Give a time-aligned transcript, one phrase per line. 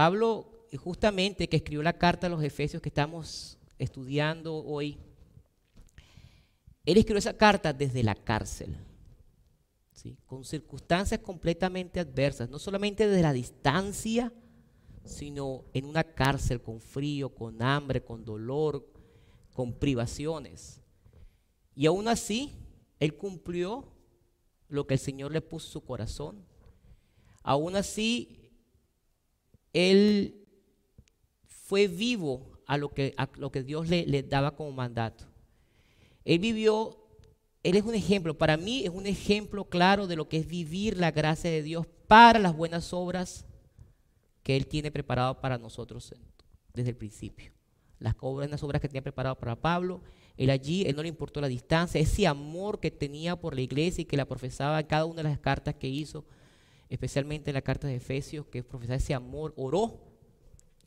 [0.00, 4.98] Pablo, justamente que escribió la carta a los Efesios que estamos estudiando hoy,
[6.86, 8.78] él escribió esa carta desde la cárcel,
[9.92, 10.16] ¿sí?
[10.24, 14.32] con circunstancias completamente adversas, no solamente desde la distancia,
[15.04, 18.90] sino en una cárcel con frío, con hambre, con dolor,
[19.52, 20.80] con privaciones.
[21.74, 22.54] Y aún así,
[23.00, 23.92] él cumplió
[24.66, 26.46] lo que el Señor le puso en su corazón.
[27.42, 28.39] Aún así,
[29.72, 30.46] él
[31.46, 35.24] fue vivo a lo que, a lo que Dios le, daba como mandato.
[36.24, 36.96] Él vivió,
[37.62, 40.96] él es un ejemplo, para mí es un ejemplo claro de lo que es vivir
[40.96, 43.46] la gracia de Dios para las buenas obras
[44.42, 46.14] que Él tiene preparado para nosotros
[46.74, 47.52] desde el principio.
[47.98, 50.00] Las buenas obras que tenía preparado para Pablo,
[50.36, 54.02] él allí, él no le importó la distancia, ese amor que tenía por la iglesia
[54.02, 56.24] y que la profesaba en cada una de las cartas que hizo,
[56.90, 60.00] especialmente en la carta de Efesios, que profesaba ese amor, oró,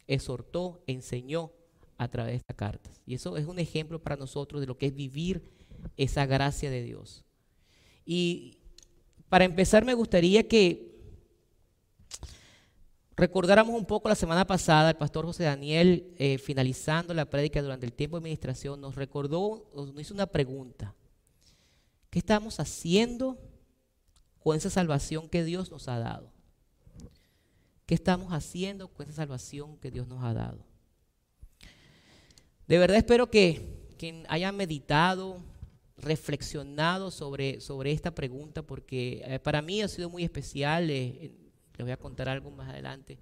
[0.05, 1.51] exhortó, enseñó
[1.97, 3.01] a través de estas cartas.
[3.05, 5.49] Y eso es un ejemplo para nosotros de lo que es vivir
[5.95, 7.23] esa gracia de Dios.
[8.05, 8.59] Y
[9.29, 10.93] para empezar me gustaría que
[13.15, 17.85] recordáramos un poco la semana pasada, el pastor José Daniel, eh, finalizando la prédica durante
[17.85, 20.93] el tiempo de administración, nos recordó, nos hizo una pregunta.
[22.09, 23.37] ¿Qué estamos haciendo
[24.43, 26.31] con esa salvación que Dios nos ha dado?
[27.85, 30.65] ¿Qué estamos haciendo con esa salvación que Dios nos ha dado?
[32.67, 35.41] De verdad espero que quien haya meditado,
[35.97, 40.89] reflexionado sobre, sobre esta pregunta, porque eh, para mí ha sido muy especial.
[40.89, 41.31] Eh,
[41.77, 43.17] les voy a contar algo más adelante.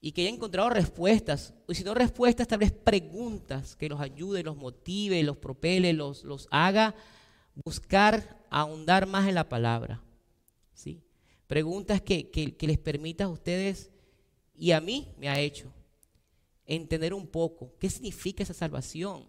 [0.00, 4.44] Y que haya encontrado respuestas, y si no respuestas, tal vez preguntas que los ayude,
[4.44, 6.94] los motive, los propele, los, los haga
[7.64, 10.02] buscar ahondar más en la palabra.
[10.74, 11.02] ¿sí?
[11.46, 13.90] Preguntas que, que les permita a ustedes,
[14.54, 15.72] y a mí me ha hecho,
[16.66, 19.24] entender un poco qué significa esa salvación,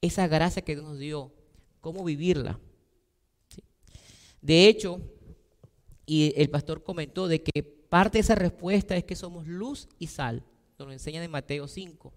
[0.00, 1.32] esa gracia que Dios nos dio,
[1.80, 2.58] cómo vivirla.
[4.40, 5.00] De hecho,
[6.04, 10.06] y el pastor comentó de que parte de esa respuesta es que somos luz y
[10.06, 10.44] sal.
[10.78, 12.12] Nos lo enseñan en Mateo 5.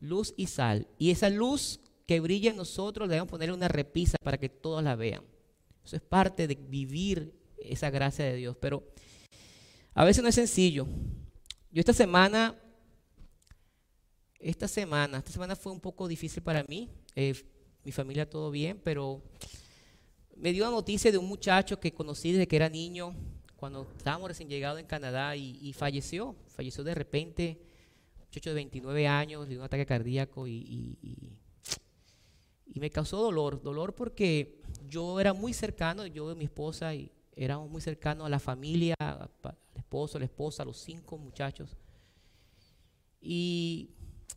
[0.00, 0.86] Luz y sal.
[0.98, 4.96] Y esa luz que brilla en nosotros debemos ponerle una repisa para que todos la
[4.96, 5.22] vean.
[5.84, 8.56] Eso es parte de vivir esa gracia de Dios.
[8.58, 8.82] Pero
[9.94, 10.88] a veces no es sencillo.
[11.70, 12.56] Yo esta semana
[14.38, 16.88] esta semana, esta semana fue un poco difícil para mí.
[17.14, 17.34] Eh,
[17.84, 19.22] mi familia todo bien, pero
[20.36, 23.14] me dio la noticia de un muchacho que conocí desde que era niño,
[23.56, 26.36] cuando estábamos recién llegados en Canadá y, falleció.
[26.48, 27.60] Falleció de repente,
[28.18, 31.36] muchacho de 29 años, de un ataque cardíaco y,
[32.76, 33.62] me causó dolor.
[33.62, 38.30] Dolor porque yo era muy cercano, yo y mi esposa, y éramos muy cercanos a
[38.30, 39.30] la familia, al
[39.74, 41.76] esposo, la esposa, a los cinco muchachos.
[43.20, 43.90] Y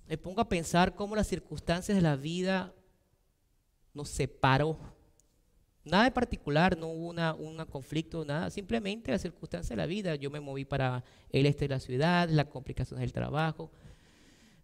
[0.08, 2.74] me pongo a pensar cómo las circunstancias de la vida
[3.94, 4.78] nos separó.
[5.84, 10.16] Nada de particular, no hubo un conflicto, nada, simplemente las circunstancias de la vida.
[10.16, 13.72] Yo me moví para el este de la ciudad, las complicaciones del trabajo.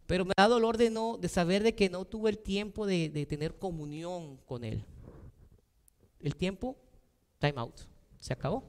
[0.08, 3.10] Pero me da dolor de, no, de saber de que no tuve el tiempo de,
[3.10, 4.84] de tener comunión con Él.
[6.20, 6.78] El tiempo,
[7.40, 7.82] time out,
[8.20, 8.64] se acabó.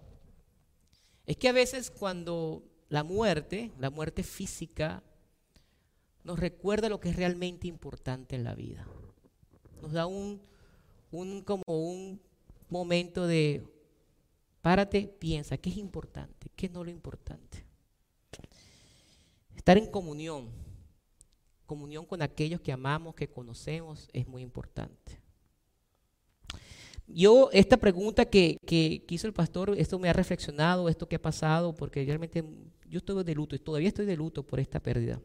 [1.25, 5.03] Es que a veces cuando la muerte, la muerte física,
[6.25, 8.87] nos recuerda lo que es realmente importante en la vida.
[9.81, 10.41] Nos da un,
[11.11, 12.21] un como un
[12.69, 13.65] momento de
[14.61, 16.51] párate, piensa, ¿qué es importante?
[16.55, 17.65] ¿Qué no lo importante?
[19.57, 20.51] Estar en comunión,
[21.69, 25.21] comunión con aquellos que amamos, que conocemos, es muy importante.
[27.07, 31.23] Yo, esta pregunta que, que, hizo el pastor, esto me ha reflexionado, esto que ha
[31.23, 32.43] pasado, porque realmente
[32.89, 35.21] yo estoy de luto y todavía estoy de luto por esta pérdida.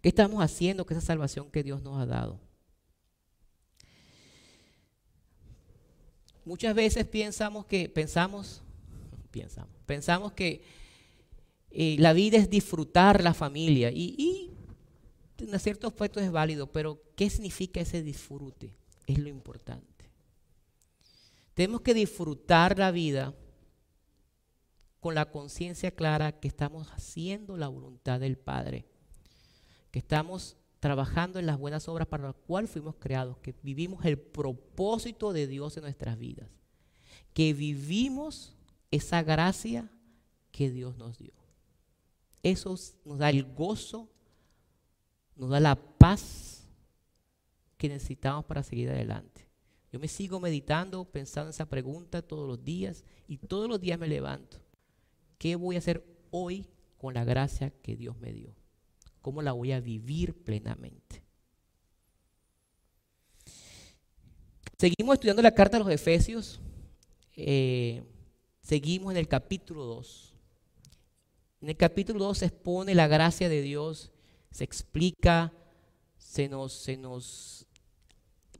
[0.00, 2.40] ¿Qué estamos haciendo con esa salvación que Dios nos ha dado?
[6.44, 8.62] Muchas veces pensamos que, pensamos,
[9.32, 10.62] pensamos, pensamos que
[11.72, 14.49] eh, la vida es disfrutar la familia y
[15.40, 18.74] en ciertos aspectos es válido, pero ¿qué significa ese disfrute?
[19.06, 20.10] Es lo importante.
[21.54, 23.34] Tenemos que disfrutar la vida
[25.00, 28.86] con la conciencia clara que estamos haciendo la voluntad del Padre
[29.90, 34.18] que estamos trabajando en las buenas obras para las cuales fuimos creados, que vivimos el
[34.18, 36.48] propósito de Dios en nuestras vidas,
[37.34, 38.56] que vivimos
[38.90, 39.90] esa gracia
[40.52, 41.32] que Dios nos dio.
[42.42, 44.08] Eso nos da el gozo,
[45.40, 46.68] nos da la paz
[47.78, 49.48] que necesitamos para seguir adelante.
[49.90, 53.98] Yo me sigo meditando, pensando en esa pregunta todos los días y todos los días
[53.98, 54.58] me levanto.
[55.38, 58.54] ¿Qué voy a hacer hoy con la gracia que Dios me dio?
[59.22, 61.22] ¿Cómo la voy a vivir plenamente?
[64.76, 66.60] Seguimos estudiando la carta a los Efesios.
[67.34, 68.02] Eh,
[68.60, 70.34] seguimos en el capítulo 2.
[71.62, 74.12] En el capítulo 2 se expone la gracia de Dios,
[74.50, 75.52] se explica,
[76.18, 77.66] se nos, se nos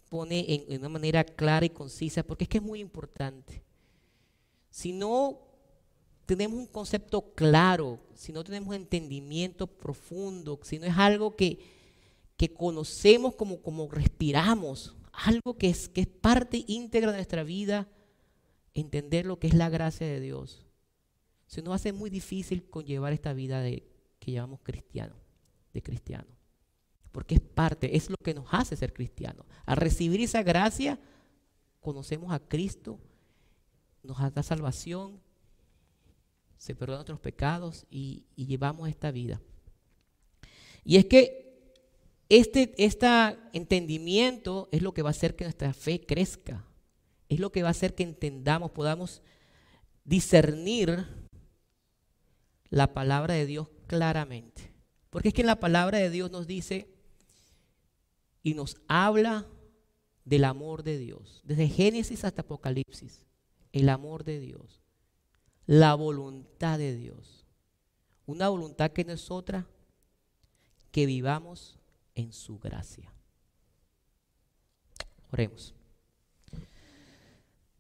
[0.08, 3.62] pone en, una manera clara y concisa, porque es que es muy importante.
[4.70, 5.38] Si no
[6.26, 11.58] tenemos un concepto claro, si no tenemos entendimiento profundo, si no es algo que,
[12.36, 17.88] que conocemos como, como respiramos, algo que es, que es parte íntegra de nuestra vida,
[18.74, 20.66] entender lo que es la gracia de Dios.
[21.46, 23.84] Se nos hace muy difícil conllevar esta vida de,
[24.20, 25.14] que llamamos cristiano,
[25.72, 26.36] de cristiano.
[27.12, 29.46] Porque es parte, es lo que nos hace ser cristianos.
[29.66, 30.98] Al recibir esa gracia,
[31.80, 33.00] conocemos a Cristo,
[34.02, 35.20] nos da salvación,
[36.56, 39.40] se perdonan nuestros pecados y, llevamos esta vida.
[40.84, 41.72] Y es que
[42.28, 43.06] este, este
[43.52, 46.64] entendimiento es lo que va a hacer que nuestra fe crezca.
[47.28, 49.22] Es lo que va a hacer que entendamos, podamos
[50.04, 51.06] discernir
[52.68, 54.69] la palabra de Dios claramente.
[55.10, 56.88] Porque es que en la palabra de Dios nos dice
[58.42, 59.46] y nos habla
[60.24, 61.42] del amor de Dios.
[61.44, 63.26] Desde Génesis hasta Apocalipsis.
[63.72, 64.80] El amor de Dios.
[65.66, 67.44] La voluntad de Dios.
[68.26, 69.66] Una voluntad que no es otra
[70.92, 71.78] que vivamos
[72.14, 73.12] en su gracia.
[75.32, 75.74] Oremos.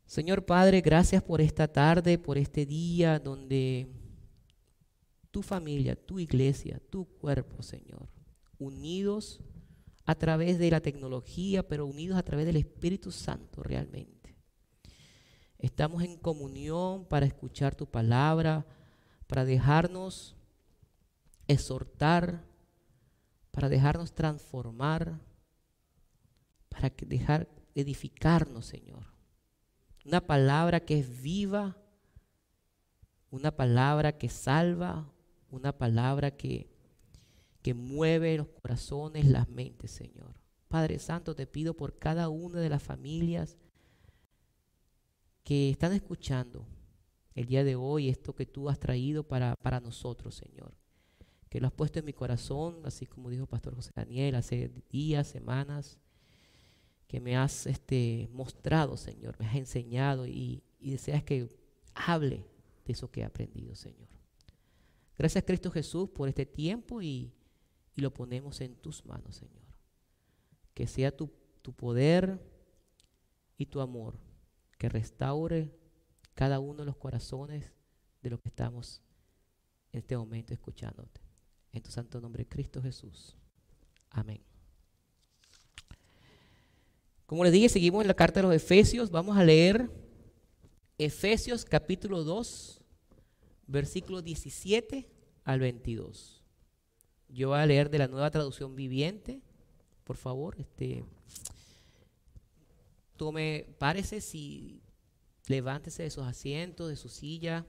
[0.06, 3.88] Señor Padre, gracias por esta tarde, por este día donde
[5.30, 8.08] tu familia, tu iglesia, tu cuerpo, Señor,
[8.58, 9.40] unidos
[10.04, 14.36] a través de la tecnología, pero unidos a través del Espíritu Santo realmente.
[15.58, 18.66] Estamos en comunión para escuchar tu palabra,
[19.26, 20.34] para dejarnos
[21.46, 22.44] exhortar,
[23.50, 25.20] para dejarnos transformar,
[26.68, 29.06] para dejar edificarnos, Señor.
[30.04, 31.76] Una palabra que es viva,
[33.30, 35.12] una palabra que salva,
[35.50, 36.68] una palabra que,
[37.62, 40.34] que mueve los corazones, las mentes, Señor.
[40.68, 43.58] Padre Santo, te pido por cada una de las familias
[45.42, 46.66] que están escuchando
[47.34, 50.74] el día de hoy esto que tú has traído para, para nosotros, Señor
[51.50, 55.26] que lo has puesto en mi corazón, así como dijo Pastor José Daniel hace días,
[55.26, 55.98] semanas,
[57.08, 61.48] que me has este, mostrado, Señor, me has enseñado y, deseas que
[61.92, 62.46] hable
[62.86, 64.08] de eso que he aprendido, Señor.
[65.20, 67.30] Gracias, Cristo Jesús, por este tiempo y,
[67.96, 69.60] lo ponemos en tus manos, Señor.
[70.72, 71.30] Que sea tu,
[71.60, 72.40] tu poder
[73.58, 74.18] y tu amor
[74.78, 75.76] que restaure
[76.32, 77.70] cada uno de los corazones
[78.22, 79.02] de los que estamos
[79.92, 81.20] en este momento escuchándote.
[81.70, 83.36] En tu santo nombre, Cristo Jesús.
[84.08, 84.40] Amén.
[87.26, 89.10] Como les dije, seguimos en la carta de los Efesios.
[89.10, 89.90] Vamos a leer
[90.96, 92.79] Efesios capítulo 2,
[93.70, 95.08] versículos 17
[95.44, 96.42] al 22.
[97.28, 99.40] Yo voy a leer de la nueva traducción viviente.
[100.04, 101.04] Por favor, este,
[103.16, 104.82] tome, párese si
[105.46, 107.66] levántese de sus asientos, de su silla.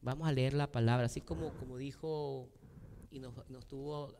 [0.00, 2.50] Vamos a leer la palabra, así como, como dijo
[3.10, 4.16] y nos, estuvo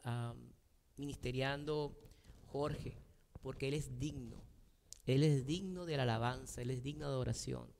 [0.96, 1.98] ministeriando
[2.46, 2.96] Jorge,
[3.42, 4.42] porque Él es digno.
[5.04, 7.75] Él es digno de la alabanza, Él es digno de oración.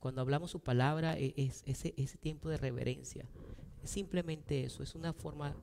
[0.00, 3.28] Cuando hablamos su palabra e, es, ese, tiempo de reverencia.
[3.84, 5.54] Es simplemente eso, es una forma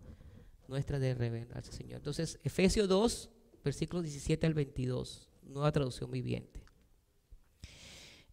[0.68, 1.98] nuestra de reverenciar al Señor.
[1.98, 3.30] Entonces, Efesios 2,
[3.64, 6.64] versículos 17 al 22, nueva traducción viviente.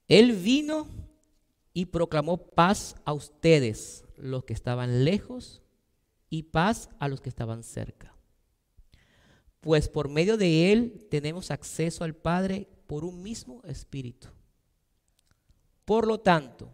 [0.06, 0.86] Él vino
[1.72, 5.62] y proclamó paz a ustedes, los que estaban lejos,
[6.28, 8.14] y paz a los que estaban cerca.
[9.60, 14.28] Pues por medio de Él tenemos acceso al Padre por un mismo espíritu.
[15.84, 16.70] Por lo tanto,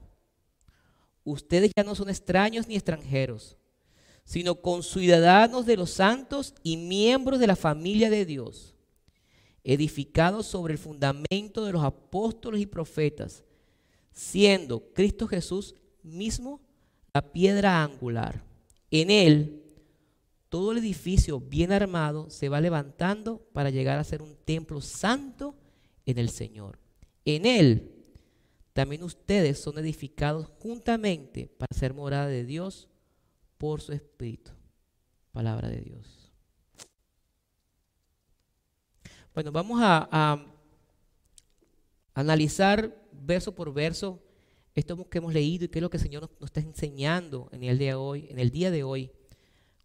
[1.24, 3.56] ustedes ya no son extraños ni extranjeros,
[4.24, 8.74] sino conciudadanos de los santos y miembros de la familia de Dios,
[9.64, 13.44] edificados sobre el fundamento de los apóstoles y profetas,
[14.12, 16.60] siendo Cristo Jesús mismo
[17.12, 18.44] la piedra angular
[18.90, 19.62] en él,
[20.48, 25.54] todo el edificio bien armado se va levantando para llegar a ser un templo santo
[26.06, 26.78] en el Señor.
[27.24, 27.99] En él
[28.72, 32.88] también ustedes son edificados juntamente para ser morada de Dios
[33.58, 34.52] por su Espíritu.
[35.32, 36.32] Palabra de Dios.
[39.34, 40.44] Bueno, vamos a,
[42.14, 44.20] analizar verso por verso
[44.74, 47.62] esto que hemos leído y qué es lo que el Señor nos, está enseñando en
[47.62, 49.10] el día de hoy, en el día de hoy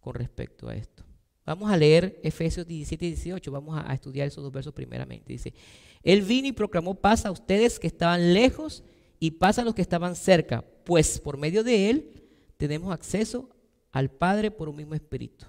[0.00, 1.04] con respecto a esto.
[1.44, 5.32] Vamos a leer Efesios 17 y 18, vamos a, a estudiar esos dos versos primeramente.
[5.32, 5.54] Dice,
[6.06, 8.84] Él vino y proclamó paz a ustedes que estaban lejos
[9.18, 12.22] y paz a los que estaban cerca, pues por medio de Él
[12.56, 13.50] tenemos acceso
[13.90, 15.46] al Padre por un mismo espíritu.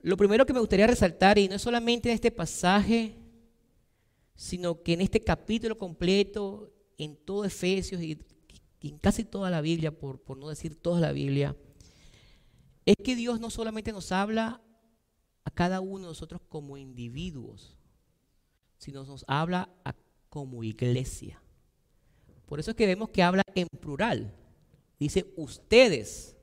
[0.00, 3.14] Lo primero que me gustaría resaltar, y no solamente en este pasaje,
[4.34, 8.18] sino que en este capítulo completo, en todo Efesios y,
[8.80, 11.54] en casi toda la Biblia, por, por no decir toda la Biblia,
[12.86, 14.62] es que Dios no solamente nos habla
[15.44, 17.77] a cada uno de nosotros como individuos,
[18.78, 19.68] sino nos habla
[20.28, 21.42] como iglesia.
[22.46, 24.34] Por eso es que vemos que habla en plural.
[24.98, 26.36] Dice ustedes.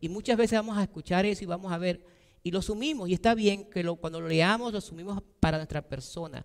[0.00, 2.04] Y muchas veces vamos a escuchar eso y vamos a ver,
[2.42, 6.44] y lo sumimos, y está bien que cuando lo leamos lo sumimos para nuestra persona,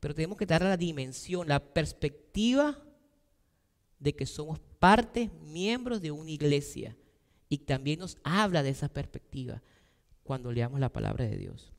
[0.00, 2.76] pero tenemos que dar la dimensión, la perspectiva
[4.00, 6.96] de que somos parte, miembros de una iglesia.
[7.48, 9.62] Y también nos habla de esa perspectiva
[10.22, 11.72] cuando leamos la palabra de Dios.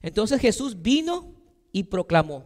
[0.00, 1.34] Entonces Jesús vino
[1.72, 2.44] y proclamó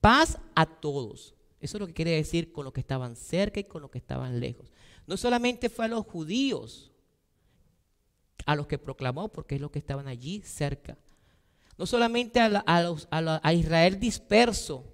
[0.00, 1.34] paz a todos.
[1.60, 3.98] Eso es lo que quiere decir con los que estaban cerca y con los que
[3.98, 4.72] estaban lejos.
[5.06, 6.92] No solamente fue a los judíos
[8.46, 10.98] a los que proclamó, porque es los que estaban allí cerca.
[11.78, 14.84] No solamente a, Israel disperso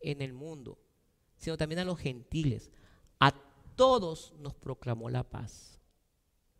[0.00, 0.78] en el mundo,
[1.36, 2.70] sino también a los gentiles.
[3.20, 3.32] A
[3.76, 5.78] todos nos proclamó la paz.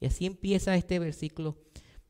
[0.00, 1.56] Y así empieza este versículo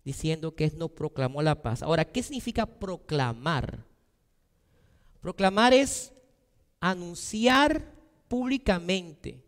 [0.05, 1.83] diciendo que es no proclamó la paz.
[1.83, 3.88] Ahora, ¿qué significa proclamar?
[5.21, 6.13] Proclamar es
[6.81, 7.93] anunciar
[8.29, 9.43] públicamente.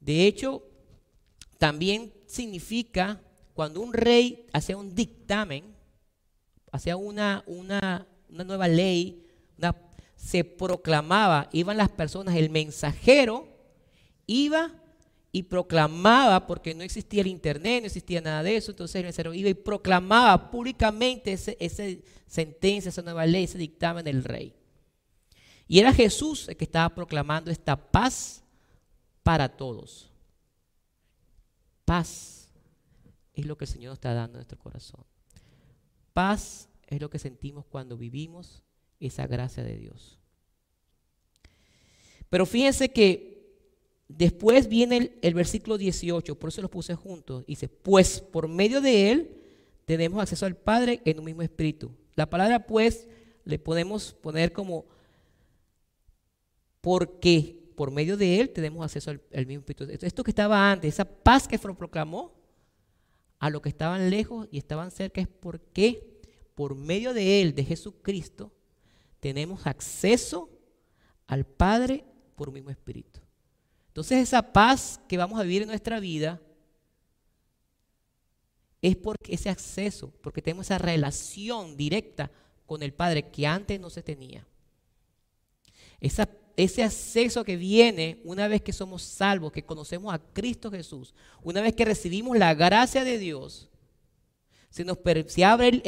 [0.00, 0.62] De hecho,
[1.58, 3.20] también significa
[3.54, 5.74] cuando un rey hacía un dictamen,
[6.70, 9.20] hacía una, una, nueva ley,
[10.16, 13.46] se proclamaba, iban las personas, el mensajero
[14.26, 14.72] iba
[15.34, 19.34] y proclamaba, porque no existía el internet, no existía nada de eso, entonces el mensajero
[19.34, 21.82] iba y proclamaba públicamente esa
[22.28, 24.54] sentencia, esa nueva ley, ese dictamen del rey.
[25.66, 28.44] Y era Jesús el que estaba proclamando esta paz
[29.24, 30.08] para todos.
[31.84, 32.48] Paz
[33.32, 35.04] es lo que el Señor nos está dando en nuestro corazón.
[36.12, 38.62] Paz es lo que sentimos cuando vivimos
[39.00, 40.16] esa gracia de Dios.
[42.30, 43.33] Pero fíjense que
[44.08, 47.44] después viene el, versículo 18, por eso lo puse juntos.
[47.46, 49.36] Dice, pues por medio de Él
[49.84, 51.90] tenemos acceso al Padre en un mismo espíritu.
[52.14, 53.08] La palabra pues
[53.44, 54.86] le podemos poner como
[56.80, 60.06] porque por medio de Él tenemos acceso al, mismo Espíritu.
[60.06, 62.32] Esto que estaba antes, esa paz que proclamó
[63.38, 66.20] a los que estaban lejos y estaban cerca, es porque
[66.54, 68.52] por medio de Él, de Jesucristo,
[69.20, 70.50] tenemos acceso
[71.26, 72.04] al Padre
[72.36, 73.23] por mismo Espíritu.
[73.94, 76.40] Entonces esa paz que vamos a vivir en nuestra vida
[78.82, 82.30] es porque ese acceso, porque tenemos esa relación directa
[82.66, 84.46] con el Padre que antes no se tenía.
[86.00, 91.14] Esa ese acceso que viene una vez que somos salvos, que conocemos a Cristo Jesús,
[91.42, 93.68] una vez que recibimos la gracia de Dios,
[94.70, 94.98] se nos
[95.44, 95.82] abre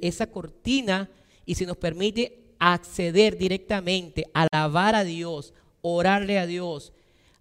[0.00, 1.10] esa cortina
[1.44, 6.92] y se nos permite acceder directamente, alabar a Dios, orarle a Dios,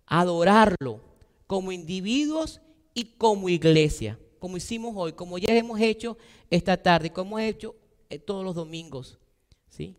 [0.07, 1.01] adorarlo
[1.45, 2.59] como individuos
[2.95, 6.17] y como iglesia, como hicimos hoy, como ya hemos hecho
[6.49, 7.75] esta tarde, como hemos hecho
[8.09, 9.19] eh, todos los domingos.
[9.69, 9.95] ¿sí?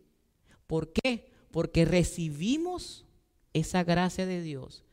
[0.67, 1.29] ¿Por qué?
[1.51, 3.05] porque recibimos
[3.53, 4.83] esa gracia de Dios.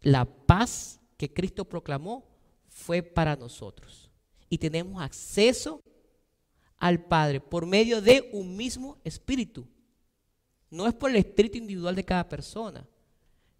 [0.00, 2.24] La paz que Cristo proclamó
[2.68, 4.10] fue para nosotros.
[4.48, 5.80] Y tenemos acceso
[6.76, 9.66] al Padre por medio de un mismo espíritu.
[10.70, 12.86] No es por el espíritu individual de cada persona.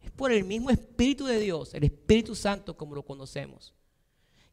[0.02, 3.74] Es por el mismo espíritu de Dios, el Espíritu Santo como lo conocemos.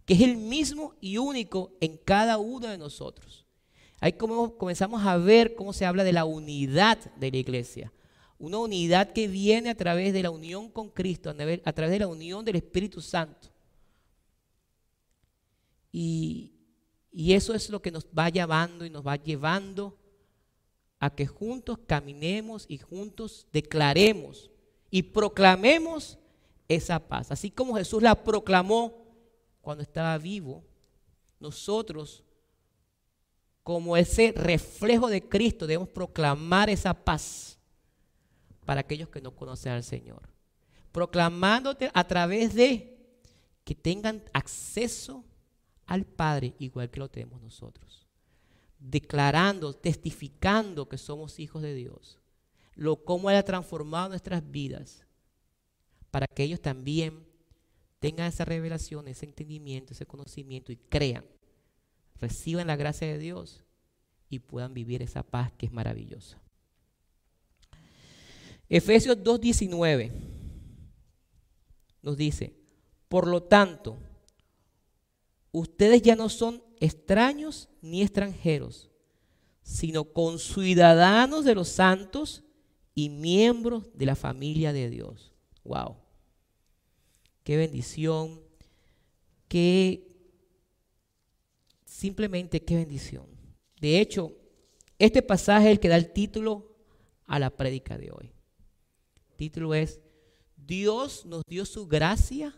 [0.06, 3.46] Que es el mismo y único en cada uno de nosotros.
[4.00, 7.92] Ahí comenzamos a ver cómo se habla de la unidad de la iglesia.
[8.38, 12.08] Una unidad que viene a través de la unión con Cristo, a través de la
[12.08, 13.50] unión del Espíritu Santo.
[15.92, 16.54] Y,
[17.12, 19.98] y eso es lo que nos va llevando y nos va llevando
[21.00, 24.51] a que juntos caminemos y juntos declaremos
[24.89, 26.17] y proclamemos
[26.67, 27.32] esa paz.
[27.32, 29.06] Así como Jesús la proclamó
[29.62, 30.63] cuando estaba vivo,
[31.39, 32.24] nosotros
[33.67, 37.60] como ese reflejo de Cristo, debemos proclamar esa paz
[38.65, 40.22] para aquellos que no conocen al Señor.
[40.94, 42.98] Proclamándote a través de
[43.65, 45.25] que tengan acceso
[45.86, 48.08] al Padre igual que lo tenemos nosotros.
[48.79, 52.22] Declarando, testificando que somos hijos de Dios.
[52.77, 55.03] Lo cómo Él ha transformado nuestras vidas,
[56.12, 57.25] para que ellos también
[58.00, 61.25] tengan esa revelación, ese entendimiento, ese conocimiento y crean,
[62.19, 63.65] reciban la gracia de Dios
[64.29, 66.39] y puedan vivir esa paz que es maravillosa.
[68.69, 70.12] Efesios 2.19
[72.03, 72.53] nos dice,
[73.07, 73.98] por lo tanto,
[75.51, 78.91] ustedes ya no son extraños ni extranjeros,
[79.63, 82.43] sino conciudadanos de los santos
[82.98, 85.32] y miembros de la familia de Dios.
[85.63, 85.98] Wow.
[87.44, 88.42] Qué bendición.
[89.48, 90.08] Qué
[91.86, 93.27] simplemente qué bendición.
[93.80, 94.36] De hecho,
[94.98, 96.75] este pasaje es el que da el título
[97.27, 98.32] a la prédica de hoy.
[99.30, 100.01] El título es
[100.56, 102.56] Dios nos dio su gracia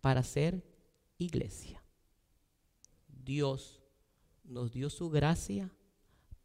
[0.00, 0.62] para ser
[1.18, 1.82] iglesia.
[3.08, 3.82] Dios
[4.44, 5.74] nos dio su gracia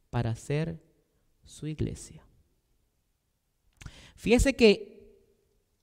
[0.09, 0.81] para ser
[1.45, 2.26] su iglesia.
[4.17, 4.97] Fíjense que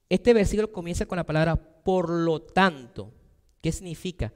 [0.08, 3.12] este versículo comienza con la palabra por lo tanto.
[3.60, 4.32] ¿Qué significa?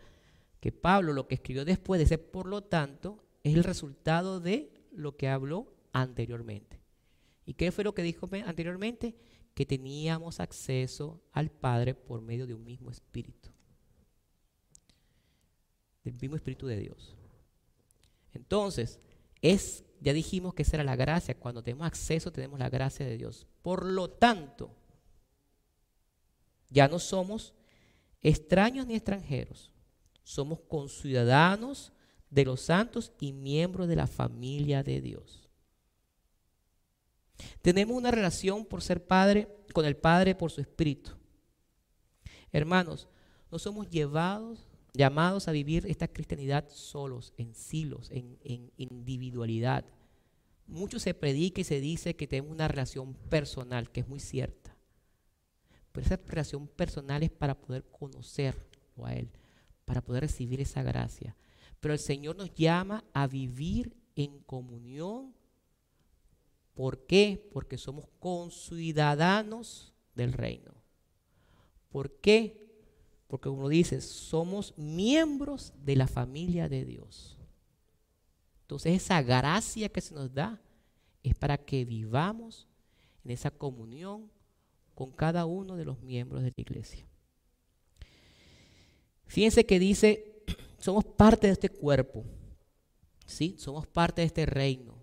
[0.60, 4.72] Que Pablo lo que escribió después de ese por lo tanto es el resultado de
[4.92, 6.80] lo que habló anteriormente.
[7.44, 9.16] ¿Y qué fue lo que dijo anteriormente?
[9.54, 13.50] Que teníamos acceso al Padre por medio de un mismo espíritu.
[16.04, 17.16] Del mismo espíritu de Dios.
[18.32, 19.00] Entonces,
[19.42, 21.38] es, ya dijimos que esa era la gracia.
[21.38, 23.46] Cuando tenemos acceso, tenemos la gracia de Dios.
[23.62, 24.74] Por lo tanto,
[26.70, 27.54] ya no somos
[28.22, 29.70] extraños ni extranjeros.
[30.22, 31.92] Somos conciudadanos
[32.30, 35.48] de los santos y miembros de la familia de Dios.
[37.62, 41.12] Tenemos una relación por ser padre con el Padre por su espíritu.
[42.52, 43.08] Hermanos,
[43.50, 48.38] no somos llevados llamados a vivir esta cristianidad solos, en silos, en,
[48.76, 49.84] individualidad.
[50.66, 54.76] Mucho se predica y se dice que tenemos una relación personal, que es muy cierta.
[55.92, 59.30] Pero esa relación personal es para poder conocerlo a Él,
[59.84, 61.36] para poder recibir esa gracia.
[61.80, 65.34] Pero el Señor nos llama a vivir en comunión.
[66.74, 67.48] ¿Por qué?
[67.52, 70.74] Porque somos conciudadanos del reino.
[71.88, 72.67] ¿Por qué?
[73.28, 77.38] Porque como dice, somos miembros de la familia de Dios.
[78.62, 80.60] Entonces esa gracia que se nos da
[81.22, 82.66] es para que vivamos
[83.24, 84.30] en esa comunión
[84.94, 87.06] con cada uno de los miembros de la iglesia.
[89.26, 90.42] Fíjense que dice,
[90.78, 92.24] somos parte de este cuerpo,
[93.26, 93.54] ¿sí?
[93.58, 94.96] Somos parte de este reino.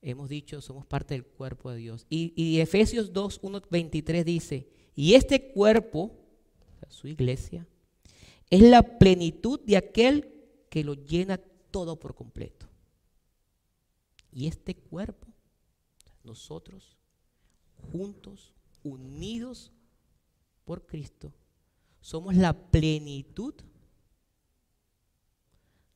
[0.00, 2.06] Hemos dicho, somos parte del cuerpo de Dios.
[2.10, 6.21] Y, y Efesios 2, 1, 23 dice, y este cuerpo
[6.90, 7.66] su iglesia,
[8.50, 10.28] es la plenitud de aquel
[10.68, 11.38] que lo llena
[11.70, 12.68] todo por completo.
[14.30, 15.28] Y este cuerpo,
[16.24, 16.96] nosotros,
[17.92, 19.72] juntos, unidos
[20.64, 21.32] por Cristo,
[22.00, 23.54] somos la plenitud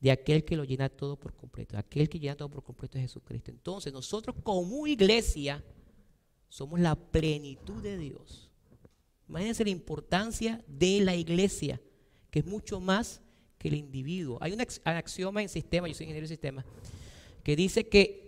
[0.01, 1.77] de aquel que lo llena todo por completo.
[1.77, 3.51] Aquel que llena todo por completo es Jesucristo.
[3.51, 5.65] Entonces nosotros como iglesia
[6.49, 8.46] somos la plenitud de Dios.
[9.29, 11.81] Imagínense la importancia de la iglesia,
[12.31, 13.21] que es mucho más
[13.59, 14.39] que el individuo.
[14.41, 16.65] Hay un axioma en sistema, yo soy ingeniero de sistema,
[17.43, 18.27] que dice que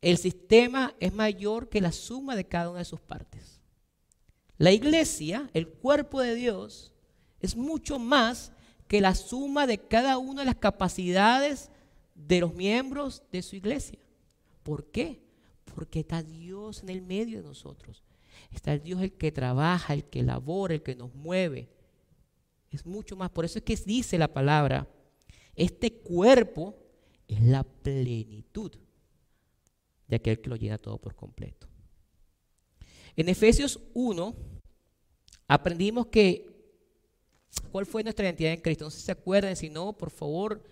[0.00, 3.60] el sistema es mayor que la suma de cada una de sus partes.
[4.58, 6.92] La iglesia, el cuerpo de Dios,
[7.40, 8.52] es mucho más
[8.88, 11.70] que la suma de cada una de las capacidades
[12.14, 13.98] de los miembros de su iglesia.
[14.62, 15.20] ¿Por qué?
[15.74, 18.02] Porque está Dios en el medio de nosotros.
[18.52, 21.68] Está el Dios el que trabaja, el que labora, el que nos mueve.
[22.70, 23.30] Es mucho más.
[23.30, 24.88] Por eso es que dice la palabra,
[25.54, 26.74] este cuerpo
[27.28, 28.72] es la plenitud
[30.06, 31.66] de aquel que lo llena todo por completo.
[33.16, 34.34] En Efesios 1
[35.48, 36.56] aprendimos que
[37.72, 38.84] cuál fue nuestra identidad en Cristo.
[38.84, 40.62] No sé si se acuerdan, si no, por favor,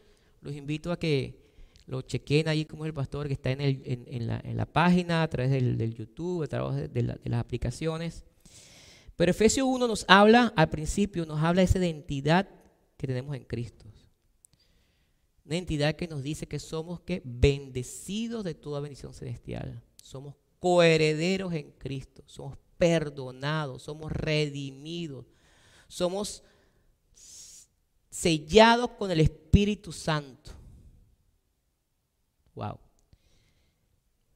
[0.40, 1.43] los invito a que
[1.87, 5.51] lo chequen ahí como es el pastor que está en, el, la, página, a través
[5.51, 8.25] del, YouTube, a través de, de, las aplicaciones.
[9.16, 12.49] Pero Efesios 1 nos habla, al principio, nos habla de esa identidad
[12.97, 13.85] que tenemos en Cristo.
[15.44, 19.83] Una identidad que nos dice que somos que bendecidos de toda bendición celestial.
[20.03, 22.23] Somos coherederos en Cristo.
[22.27, 23.83] Somos perdonados.
[23.83, 25.27] Somos redimidos.
[25.87, 26.42] Somos
[28.09, 30.53] sellados con el Espíritu Santo.
[32.55, 32.79] Wow.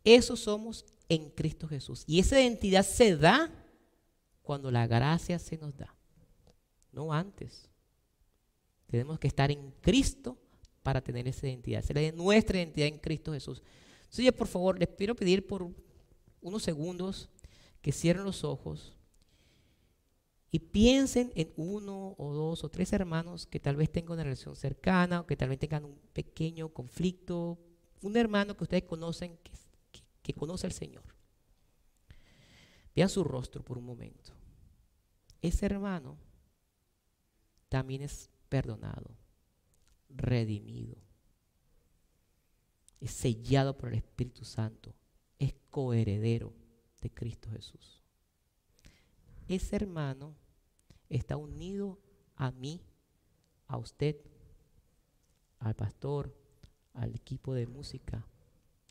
[0.05, 2.05] Eso somos en Cristo Jesús.
[2.07, 3.51] Y esa identidad se da
[4.43, 5.95] cuando la gracia se nos da,
[6.93, 7.69] no antes.
[8.87, 10.39] Tenemos que estar en Cristo
[10.83, 11.85] para tener esa identidad.
[11.87, 13.63] Es nuestra identidad en Cristo Jesús.
[14.05, 15.69] Entonces, por favor, les quiero pedir por
[16.41, 17.29] unos segundos
[17.83, 18.97] que cierren los ojos
[20.51, 24.57] y piensen en uno o dos o tres hermanos que tal vez tengan una relación
[24.57, 27.59] cercana o que tal vez tengan un pequeño conflicto,
[28.03, 29.53] un hermano que ustedes conocen que,
[30.23, 31.05] que conoce al Señor.
[32.95, 34.33] Vean su rostro por un momento.
[35.41, 36.19] Ese hermano
[37.69, 39.17] también es perdonado,
[40.09, 40.97] redimido,
[43.01, 44.95] es sellado por el Espíritu Santo,
[45.39, 46.53] es coheredero
[47.01, 48.03] de Cristo Jesús.
[49.47, 50.35] Ese hermano
[51.09, 51.99] está unido
[52.37, 52.83] a mí,
[53.67, 54.17] a usted,
[55.59, 56.35] al pastor,
[56.99, 58.27] al equipo de música,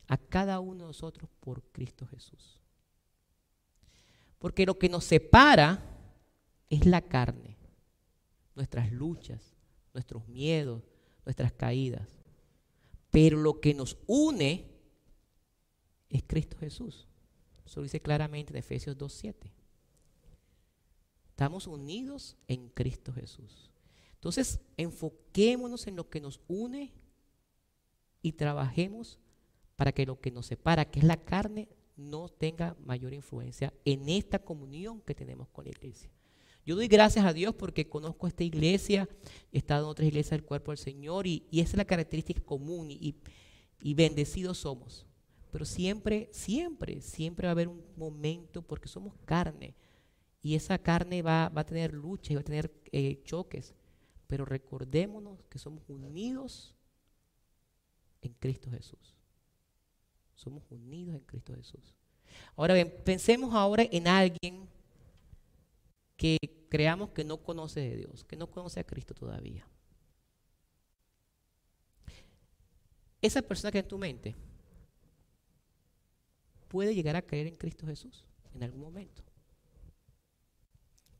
[0.06, 2.58] a cada uno de nosotros por Cristo Jesús.
[4.38, 5.82] Porque lo que nos separa
[6.70, 7.56] es la carne,
[8.54, 9.54] nuestras luchas,
[9.92, 10.82] nuestros miedos,
[11.24, 12.08] nuestras caídas.
[13.10, 14.70] Pero lo que nos une
[16.08, 17.06] es Cristo Jesús.
[17.64, 19.50] Eso lo dice claramente en Efesios 2.7.
[21.30, 23.70] Estamos unidos en Cristo Jesús.
[24.14, 26.92] Entonces, enfoquémonos en lo que nos une
[28.28, 29.18] y trabajemos
[29.76, 34.08] para que lo que nos separa, que es la carne, no tenga mayor influencia en
[34.08, 36.10] esta comunión que tenemos con la iglesia.
[36.64, 39.08] Yo doy gracias a Dios porque conozco esta iglesia,
[39.52, 42.90] he estado en otras iglesias del cuerpo del Señor y, esa es la característica común
[42.90, 43.16] y,
[43.80, 45.06] y bendecidos somos.
[45.50, 49.74] Pero siempre, siempre, siempre va a haber un momento porque somos carne
[50.42, 53.74] y esa carne va, a tener lucha y va a tener eh, choques.
[54.26, 56.74] Pero recordémonos que somos unidos
[58.22, 59.14] en Cristo Jesús.
[60.34, 61.94] Somos unidos en Cristo Jesús.
[62.56, 64.68] Ahora bien, pensemos ahora en alguien
[66.16, 66.36] que
[66.68, 69.66] creamos que no conoce de Dios, que no conoce a Cristo todavía.
[73.20, 74.36] Esa persona que en tu mente
[76.68, 79.22] puede llegar a creer en Cristo Jesús en algún momento.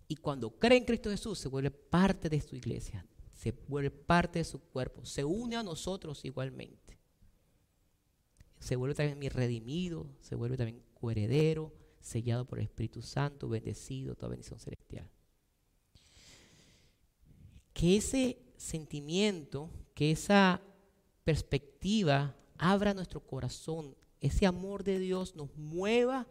[0.06, 4.38] Y cuando cree en Cristo Jesús se vuelve parte de su iglesia, se vuelve parte
[4.38, 6.87] de su cuerpo, se une a nosotros igualmente
[8.58, 14.14] se vuelve también mi redimido, se vuelve también coheredero, sellado por el Espíritu Santo, bendecido,
[14.14, 15.08] toda bendición celestial.
[17.72, 20.60] Que ese sentimiento, que esa
[21.24, 26.26] perspectiva abra nuestro corazón, ese amor de Dios nos mueva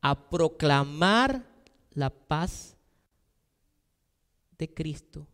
[0.00, 1.46] a proclamar
[1.90, 2.76] la paz
[4.58, 5.28] de Cristo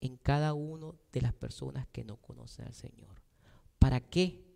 [0.00, 3.22] en cada uno de las personas que no conocen al Señor.
[3.78, 4.51] ¿Para qué?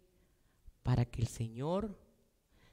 [0.87, 1.99] Para que el Señor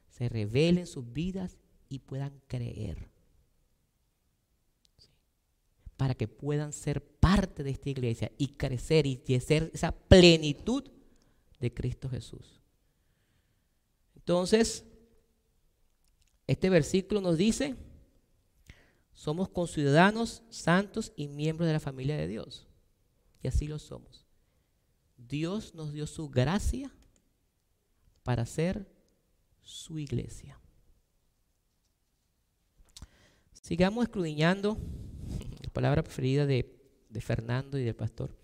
[0.08, 3.10] se revele en sus vidas y puedan creer.
[5.96, 10.84] Para que puedan ser parte de esta iglesia y crecer y ser esa plenitud
[11.58, 12.62] de Cristo Jesús.
[14.14, 14.84] Entonces,
[16.46, 17.74] este versículo nos dice,
[19.12, 22.68] somos conciudadanos santos y miembros de la familia de Dios.
[23.42, 24.24] Y así lo somos.
[25.16, 26.92] Dios nos dio su gracia
[28.24, 28.88] para ser
[29.60, 30.58] su iglesia.
[33.52, 34.76] Sigamos escudriñando
[35.62, 36.70] la palabra preferida de,
[37.20, 38.36] Fernando y del pastor.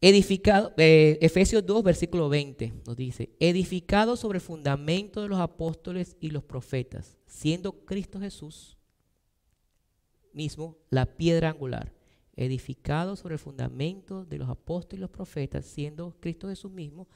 [0.00, 6.16] Edificado, eh, Efesios 2, versículo 20 nos dice, edificado sobre el fundamento de los apóstoles
[6.20, 8.76] y los profetas, siendo Cristo Jesús
[10.32, 11.92] mismo la piedra angular,
[12.36, 17.08] edificado sobre el fundamento de los apóstoles y los profetas, siendo Cristo Jesús mismo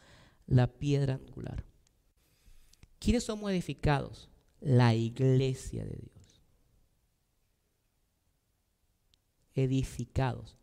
[0.52, 1.64] la piedra angular.
[2.98, 4.28] ¿Quiénes somos edificados?
[4.60, 6.42] La iglesia de Dios.
[9.54, 10.56] Edificados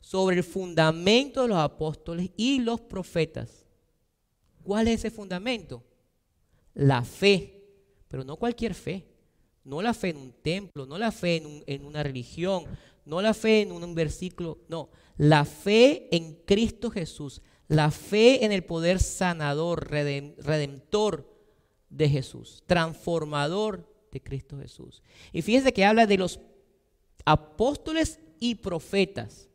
[0.00, 3.64] sobre el fundamento de los apóstoles y los profetas.
[4.64, 5.84] ¿Cuál es ese fundamento?
[6.74, 7.62] La fe,
[8.08, 9.06] pero no cualquier fe.
[9.64, 12.64] No la fe en un templo, no la fe en, en una religión,
[13.04, 14.90] no la fe en un versículo, no.
[15.18, 21.38] La fe en Cristo Jesús, la fe en el poder sanador, redentor
[21.90, 25.02] de Jesús, transformador de Cristo Jesús.
[25.32, 26.40] Y fíjense que habla de los
[27.24, 29.48] apóstoles y profetas,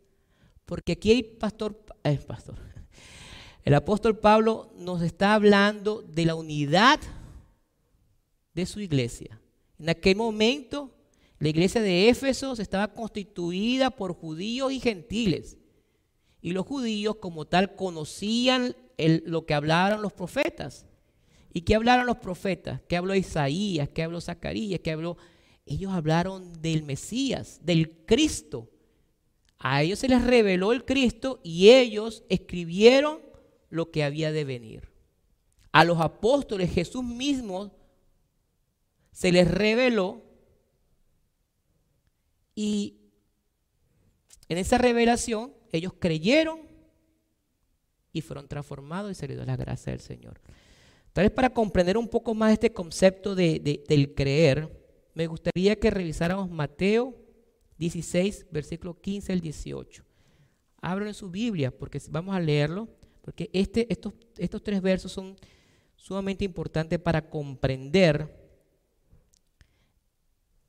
[0.65, 2.59] porque aquí hay pastor, eh, pastor,
[3.63, 6.99] el apóstol Pablo nos está hablando de la unidad
[8.53, 9.41] de su iglesia.
[9.79, 10.93] En aquel momento,
[11.39, 15.57] la iglesia de Éfeso estaba constituida por judíos y gentiles.
[16.43, 20.85] Y los judíos como tal conocían lo que hablaron los profetas.
[21.53, 22.81] ¿Y qué hablaron los profetas?
[22.89, 23.87] ¿Qué habló Isaías?
[23.87, 24.81] ¿Qué habló Zacarías?
[24.81, 25.15] ¿Qué habló?
[25.65, 28.69] Ellos hablaron del Mesías, del Cristo.
[29.57, 33.21] A ellos se les reveló el Cristo y ellos escribieron
[33.69, 34.91] lo que había de venir.
[35.71, 37.73] A los apóstoles Jesús mismo
[39.13, 40.21] se les reveló
[42.53, 42.97] y
[44.49, 46.61] en esa revelación ellos creyeron
[48.13, 50.39] y fueron transformados y se la gracia del Señor.
[51.11, 54.69] Tal vez para comprender un poco más este concepto de, del creer,
[55.13, 57.15] me gustaría que revisáramos Mateo
[57.77, 60.03] 16, versículo 15 al 18.
[60.81, 62.87] Abran su Biblia porque vamos a leerlo,
[63.21, 65.35] porque este, estos, estos tres versos son
[65.95, 68.43] sumamente importantes para comprender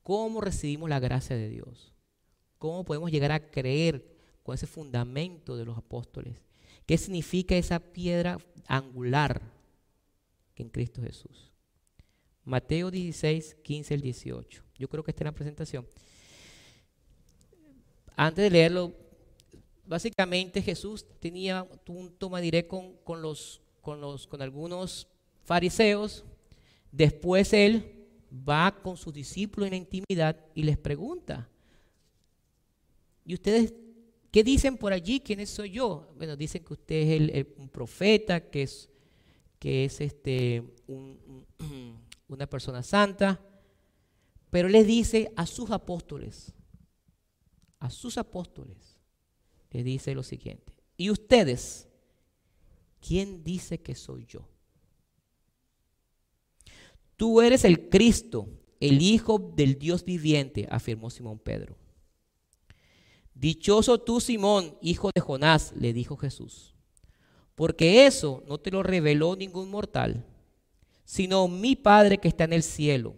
[0.01, 1.93] cómo recibimos la gracia de Dios,
[2.57, 4.14] cómo podemos llegar a creer
[4.45, 6.39] con ese fundamento de los apóstoles,
[6.85, 9.41] qué significa esa piedra angular
[10.53, 11.51] que en Cristo Jesús.
[12.43, 14.63] Mateo 16, 15 al 18.
[14.77, 15.87] Yo creo que esta es la presentación.
[18.15, 18.93] Antes de leerlo,
[19.83, 25.07] básicamente Jesús tenía un toma directo con, los, con, los, con algunos
[25.43, 26.23] fariseos.
[26.91, 28.05] Después él
[28.47, 31.49] va con sus discípulos en la intimidad y les pregunta,
[33.25, 33.73] ¿y ustedes
[34.35, 35.21] qué dicen por allí?
[35.21, 36.13] ¿Quiénes soy yo?
[36.17, 38.89] Bueno, dicen que usted es un profeta, que es,
[39.57, 40.61] que es este,
[42.27, 43.39] una persona santa,
[44.49, 46.53] pero les dice a sus apóstoles,
[47.79, 48.97] a sus apóstoles,
[49.71, 51.87] le dice lo siguiente, ¿y ustedes?
[52.99, 54.49] ¿Quién dice que soy yo?
[57.15, 58.49] Tú eres el Cristo,
[58.81, 61.84] el Hijo del Dios viviente, afirmó Simón Pedro.
[63.35, 66.73] Dichoso tú, Simón, hijo de Jonás, le dijo Jesús,
[67.53, 70.25] porque eso no te lo reveló ningún mortal,
[71.03, 73.13] sino mi Padre que está en el cielo.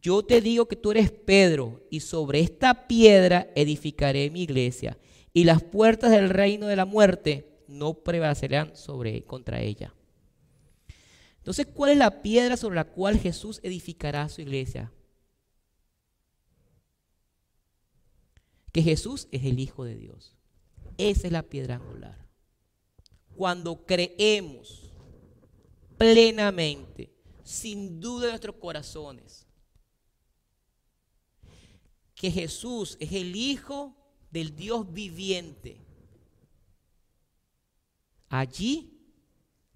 [0.00, 4.96] Yo te digo que tú eres Pedro, y sobre esta piedra edificaré mi iglesia,
[5.32, 9.92] y las puertas del reino de la muerte no prevalecerán sobre contra ella.
[11.38, 14.92] Entonces, ¿cuál es la piedra sobre la cual Jesús edificará su iglesia?
[18.72, 20.34] Que Jesús es el Hijo de Dios.
[20.98, 22.26] Esa es la piedra angular.
[23.36, 24.90] Cuando creemos
[25.98, 27.12] plenamente,
[27.44, 29.46] sin duda en nuestros corazones,
[32.14, 33.96] que Jesús es el Hijo
[34.30, 35.80] del Dios viviente.
[38.28, 38.98] Allí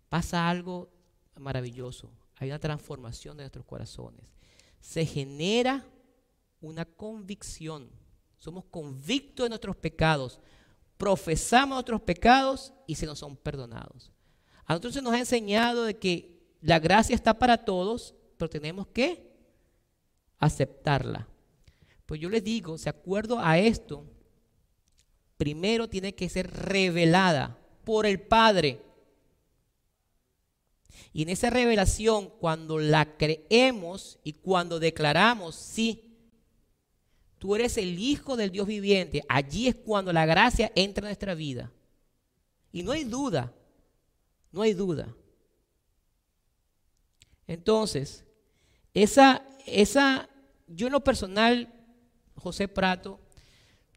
[0.09, 0.90] pasa algo
[1.38, 2.11] maravilloso.
[2.37, 4.32] Hay una transformación de nuestros corazones.
[4.80, 5.85] Se genera
[6.61, 7.90] una convicción.
[8.38, 10.40] Somos convictos de nuestros pecados.
[10.96, 14.12] Profesamos nuestros pecados y se nos son perdonados.
[14.64, 18.87] A nosotros se nos ha enseñado de que la gracia está para todos, pero tenemos
[18.88, 19.33] que
[20.38, 21.29] aceptarla.
[22.07, 24.05] Pues yo les digo, si acuerdo a esto,
[25.37, 28.81] primero tiene que ser revelada por el Padre.
[31.12, 36.05] Y en esa revelación, cuando la creemos y cuando declaramos, sí,
[37.38, 41.35] tú eres el Hijo del Dios viviente, allí es cuando la gracia entra en nuestra
[41.35, 41.72] vida.
[42.72, 43.53] Y no hay duda,
[44.53, 45.14] no hay duda.
[47.46, 48.25] Entonces,
[48.92, 50.29] esa, esa,
[50.66, 51.72] yo en lo personal
[52.37, 53.18] José Prato.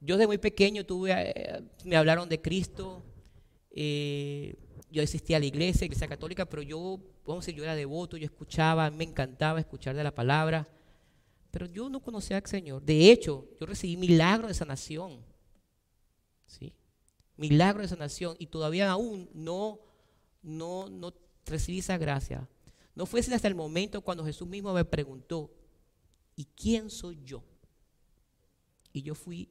[0.01, 3.03] Yo desde muy pequeño tuve, eh, me hablaron de Cristo.
[3.71, 4.55] Eh,
[4.89, 8.17] yo asistía a la iglesia, iglesia católica, pero yo, vamos a decir, yo era devoto,
[8.17, 10.67] yo escuchaba, me encantaba escuchar de la palabra.
[11.51, 12.81] Pero yo no conocía al Señor.
[12.83, 15.23] De hecho, yo recibí milagro de sanación.
[16.45, 16.73] ¿Sí?
[17.37, 18.35] Milagro de sanación.
[18.39, 19.79] Y todavía aún no,
[20.41, 21.13] no, no
[21.45, 22.47] recibí esa gracia.
[22.95, 25.51] No fue hasta el momento cuando Jesús mismo me preguntó,
[26.35, 27.43] ¿y quién soy yo?
[28.91, 29.49] Y yo fui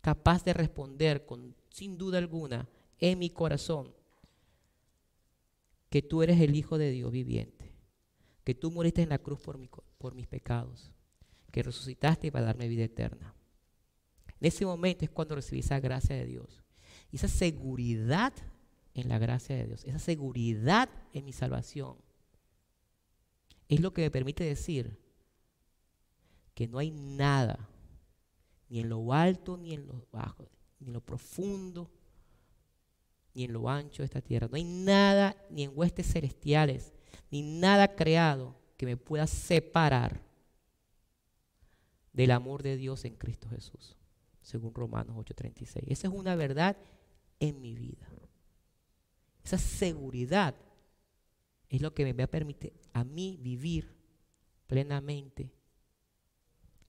[0.00, 3.94] capaz de responder con, sin duda alguna en mi corazón
[5.88, 7.72] que tú eres el Hijo de Dios viviente,
[8.42, 9.58] que tú moriste en la cruz por,
[10.04, 10.92] por mis pecados,
[11.50, 13.34] que resucitaste para darme vida eterna.
[14.38, 16.62] En ese momento es cuando recibí esa gracia de Dios,
[17.10, 18.34] y esa seguridad
[18.92, 21.96] en la gracia de Dios, esa seguridad en mi salvación,
[23.66, 25.00] es lo que me permite decir
[26.54, 27.66] que no hay nada,
[28.68, 31.90] ni en lo alto, ni en lo bajo, ni en lo profundo,
[33.32, 34.48] ni en lo ancho de esta tierra.
[34.48, 36.92] No hay nada, ni en huestes celestiales,
[37.30, 40.20] ni nada creado que me pueda separar
[42.12, 43.96] del amor de Dios en Cristo Jesús,
[44.42, 45.84] según Romanos 8:36.
[45.86, 46.76] Esa es una verdad
[47.40, 48.06] en mi vida.
[49.42, 50.54] Esa seguridad
[51.70, 53.96] es lo que me va a permitir a mí vivir
[54.66, 55.50] plenamente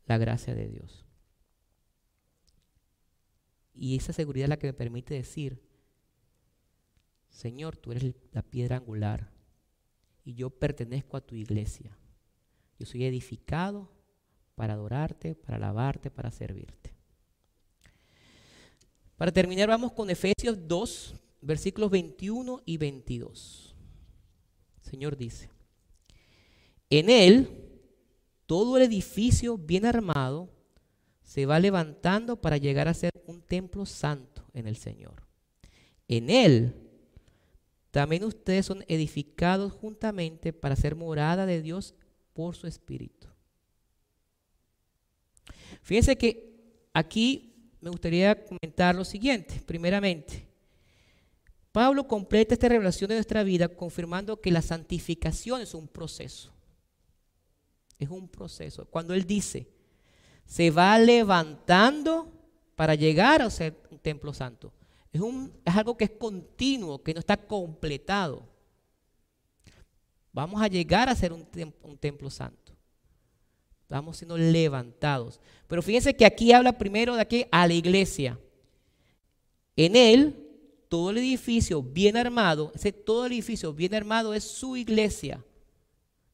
[0.06, 1.06] la gracia de Dios.
[3.74, 5.62] Y esa seguridad es la que me permite decir,
[7.30, 9.35] Señor, tú eres la piedra angular
[10.26, 11.98] y yo pertenezco a tu iglesia.
[12.78, 13.90] Yo soy edificado
[14.56, 16.94] para adorarte, para alabarte, para servirte.
[19.16, 23.76] Para terminar, vamos con Efesios 2, versículos 21 y 22.
[24.84, 25.50] El Señor dice,
[26.90, 27.50] en él
[28.46, 30.50] todo el edificio bien armado
[31.24, 35.24] se va levantando para llegar a ser un templo santo en el Señor.
[36.08, 36.85] En él
[37.96, 41.96] también ustedes son edificados juntamente para ser morada de Dios
[42.34, 43.30] por su Espíritu.
[45.82, 49.64] Fíjense que aquí me gustaría comentar lo siguiente.
[49.66, 50.46] Primeramente,
[51.72, 56.52] Pablo completa esta revelación de nuestra vida confirmando que la santificación es un proceso.
[57.98, 58.86] Es un proceso.
[58.90, 59.70] Cuando él dice,
[60.46, 62.30] se va levantando
[62.76, 64.74] para llegar a ser un templo santo.
[65.16, 68.44] Es, algo que es continuo, que no está completado.
[70.34, 71.48] Vamos a llegar a ser un,
[71.84, 72.74] un templo santo.
[73.84, 75.40] Estamos siendo levantados.
[75.68, 78.38] Pero fíjense que aquí habla primero de aquí a la iglesia.
[79.78, 80.36] En él,
[80.90, 85.44] todo el edificio bien armado, ese todo el edificio bien armado es su iglesia.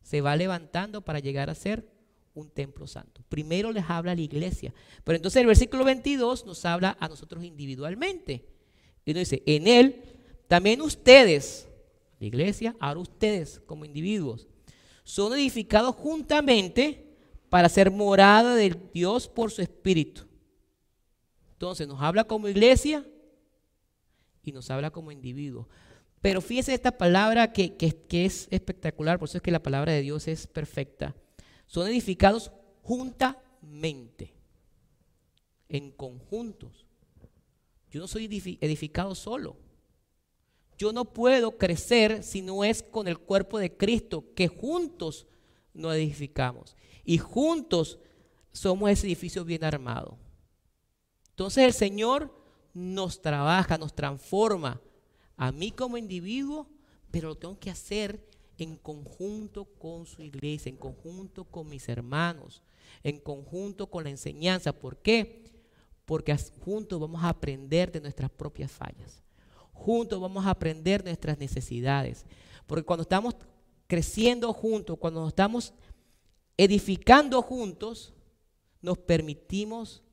[0.02, 1.88] Se va levantando para llegar a ser
[2.34, 3.22] un templo santo.
[3.30, 4.74] Primero les habla a la iglesia.
[5.04, 8.51] Pero entonces el versículo 22 nos habla a nosotros individualmente.
[9.06, 10.04] Y nos dice, en Él
[10.48, 11.68] también ustedes,
[12.20, 14.48] la iglesia, ahora ustedes como individuos,
[15.04, 17.18] son edificados juntamente
[17.50, 20.26] para ser morada del Dios por su Espíritu.
[21.54, 23.06] Entonces nos habla como iglesia
[24.44, 25.68] y nos habla como individuos.
[26.22, 30.02] Pero fíjese esta palabra que, que, es espectacular, por eso es que la palabra de
[30.02, 31.16] Dios es perfecta.
[31.66, 34.36] Son edificados juntamente,
[35.68, 36.86] en conjuntos.
[37.92, 38.26] Yo no soy
[38.62, 39.58] edificado solo.
[40.78, 45.28] Yo no puedo crecer si no es con el cuerpo de Cristo, que juntos
[45.74, 46.76] nos edificamos.
[47.04, 48.00] Y juntos
[48.52, 50.18] somos ese edificio bien armado.
[51.30, 52.34] Entonces el Señor
[52.74, 54.82] nos trabaja, nos transforma
[55.36, 56.68] a mí como individuo,
[57.12, 58.26] pero lo tengo que hacer
[58.58, 62.62] en conjunto con su iglesia, en conjunto con mis hermanos,
[63.04, 64.72] en conjunto con la enseñanza.
[64.72, 65.44] ¿Por qué?
[66.06, 69.22] Porque juntos vamos a aprender de nuestras propias fallas.
[69.72, 72.26] Juntos vamos a aprender nuestras necesidades.
[72.68, 73.36] Porque cuando estamos
[73.88, 75.74] creciendo juntos, cuando nos estamos
[76.58, 78.14] edificando juntos,
[78.82, 80.04] nos permitimos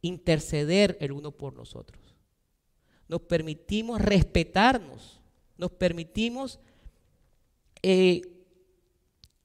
[0.00, 2.16] interceder el uno por nosotros.
[3.08, 5.20] Nos permitimos respetarnos.
[5.56, 6.58] Nos permitimos
[7.82, 8.22] eh,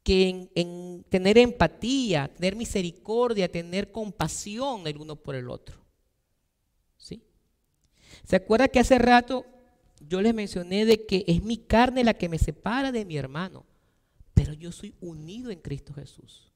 [0.08, 5.76] que en, tener empatía, tener misericordia, tener compasión el uno por el otro.
[6.96, 7.22] ¿Sí?
[8.24, 9.46] ¿Se acuerda que hace rato
[10.00, 13.66] yo les mencioné de que es mi carne la que me separa de mi hermano,
[14.34, 16.54] pero yo soy unido en Cristo Jesús?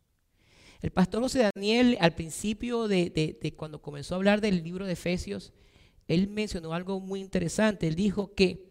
[0.82, 4.94] El pastor José Daniel, al principio de, de cuando comenzó a hablar del libro de
[4.94, 5.52] Efesios,
[6.08, 7.86] él mencionó algo muy interesante.
[7.86, 8.71] Él dijo que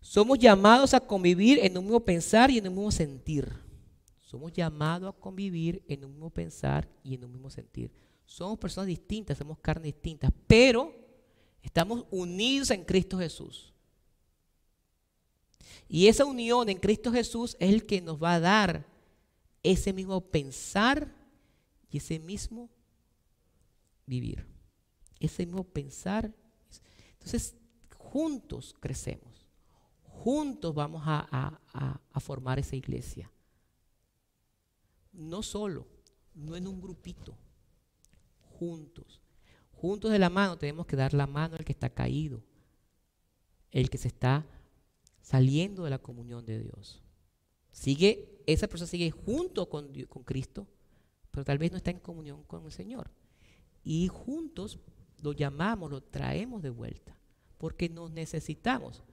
[0.00, 3.52] somos llamados a convivir en un mismo pensar y en un mismo sentir.
[4.22, 7.90] Somos llamados a convivir en un mismo pensar y en un mismo sentir.
[8.24, 10.94] Somos personas distintas, somos carnes distintas, pero
[11.62, 13.72] estamos unidos en Cristo Jesús.
[15.88, 18.86] Y esa unión en Cristo Jesús es el que nos va a dar
[19.62, 21.14] ese mismo pensar
[21.90, 22.68] y ese mismo
[24.06, 24.46] vivir.
[25.18, 26.32] Ese mismo pensar.
[27.14, 27.56] Entonces,
[27.96, 29.27] juntos crecemos.
[30.18, 31.60] Juntos vamos a,
[32.16, 33.30] formar esa iglesia.
[35.12, 35.86] No solo,
[36.34, 37.36] no en un grupito,
[38.40, 39.22] juntos.
[39.70, 42.42] Juntos de la mano tenemos que dar la mano al que está caído,
[43.70, 44.44] el que se está
[45.20, 47.00] saliendo de la comunión de Dios.
[47.70, 50.66] Sigue, esa persona sigue junto con, con Cristo,
[51.30, 53.12] pero tal vez no está en comunión con el Señor.
[53.84, 54.80] Y juntos
[55.22, 57.16] lo llamamos, lo traemos de vuelta,
[57.56, 59.04] porque nos necesitamos.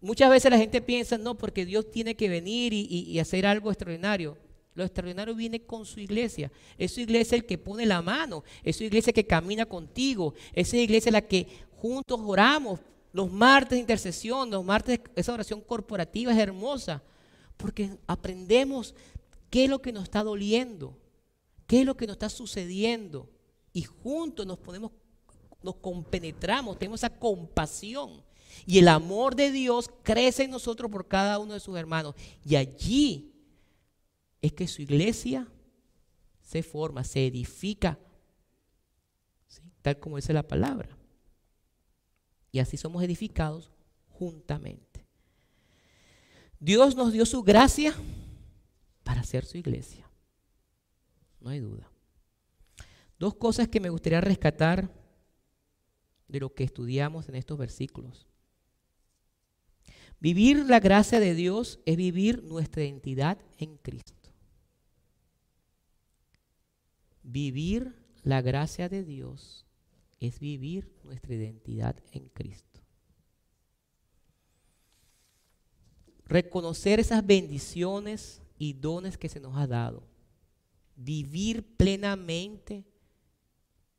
[0.00, 4.36] Muchas veces la gente piensa, no, porque Dios tiene que venir y, hacer algo extraordinario.
[4.74, 6.52] Lo extraordinario viene con su iglesia.
[6.76, 8.44] Es su iglesia el que pone la mano.
[8.62, 10.34] Es su iglesia que camina contigo.
[10.52, 11.46] Es su iglesia la que
[11.76, 12.80] juntos oramos.
[13.12, 17.02] Los martes de intercesión, los martes, esa oración corporativa es hermosa.
[17.56, 18.94] Porque aprendemos
[19.50, 20.96] qué es lo que nos está doliendo.
[21.66, 23.28] Qué es lo que nos está sucediendo.
[23.72, 24.92] Y juntos nos ponemos,
[25.62, 28.22] nos compenetramos, tenemos esa compasión
[28.66, 32.14] y el amor de Dios crece en nosotros por cada uno de sus hermanos.
[32.44, 33.32] Y allí
[34.40, 35.48] es que su iglesia
[36.42, 37.98] se forma, se edifica,
[39.82, 40.96] tal como dice la palabra.
[42.50, 43.70] Y así somos edificados
[44.08, 45.06] juntamente.
[46.60, 47.94] Dios nos dio su gracia
[49.04, 50.10] para hacer su iglesia.
[51.40, 51.90] No hay duda.
[53.18, 54.90] Dos cosas que me gustaría rescatar
[56.28, 58.26] de lo que estudiamos en estos versículos.
[60.20, 64.30] Vivir la gracia de Dios es vivir nuestra identidad en Cristo.
[67.22, 67.94] Vivir
[68.24, 69.64] la gracia de Dios
[70.18, 72.80] es vivir nuestra identidad en Cristo.
[76.24, 80.02] Reconocer esas bendiciones y dones que se nos ha dado.
[80.96, 82.84] Vivir plenamente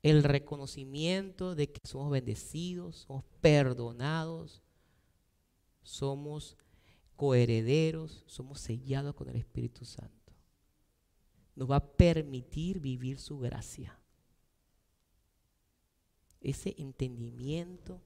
[0.02, 4.62] el reconocimiento de que somos bendecidos, somos perdonados,
[5.82, 6.56] somos
[7.16, 10.32] coherederos, somos sellados con el Espíritu Santo.
[11.54, 13.98] Nos va a permitir vivir su gracia.
[16.40, 18.00] Ese entendimiento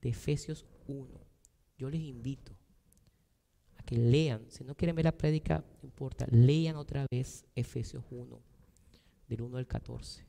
[0.00, 1.20] de Efesios 1.
[1.76, 2.56] Yo les invito
[3.76, 8.04] a que lean, si no quieren ver la prédica, no importa, lean otra vez Efesios
[8.10, 8.40] 1,
[9.28, 10.24] del 1 al 14.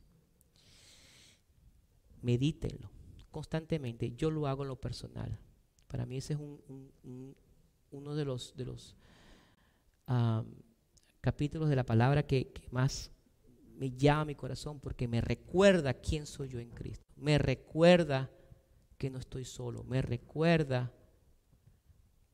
[2.20, 2.90] Medítenlo
[3.30, 4.14] constantemente.
[4.16, 5.38] Yo lo hago en lo personal.
[5.88, 6.38] Para mí ese es
[7.90, 8.54] uno de los,
[11.20, 13.10] capítulos de la palabra que, más
[13.76, 17.04] me llama mi corazón porque me recuerda quién soy yo en Cristo.
[17.16, 18.30] Me recuerda
[18.98, 19.82] que no estoy solo.
[19.84, 20.92] Me recuerda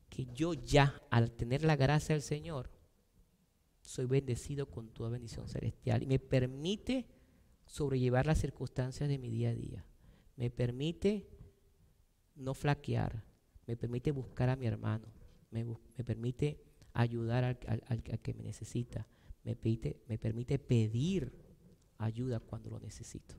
[0.09, 2.69] que yo ya, al tener la gracia del Señor,
[3.81, 6.03] soy bendecido con toda bendición celestial.
[6.03, 7.07] Y me permite
[7.67, 9.85] sobrellevar las circunstancias de mi día a día.
[10.35, 11.29] Me permite
[12.35, 13.23] no flaquear
[13.67, 15.07] me permite buscar a mi hermano,
[15.51, 15.65] me,
[16.03, 16.59] permite
[16.93, 19.07] ayudar al, que me necesita,
[19.43, 21.33] me permite, me permite pedir
[21.97, 23.35] ayuda cuando lo necesito.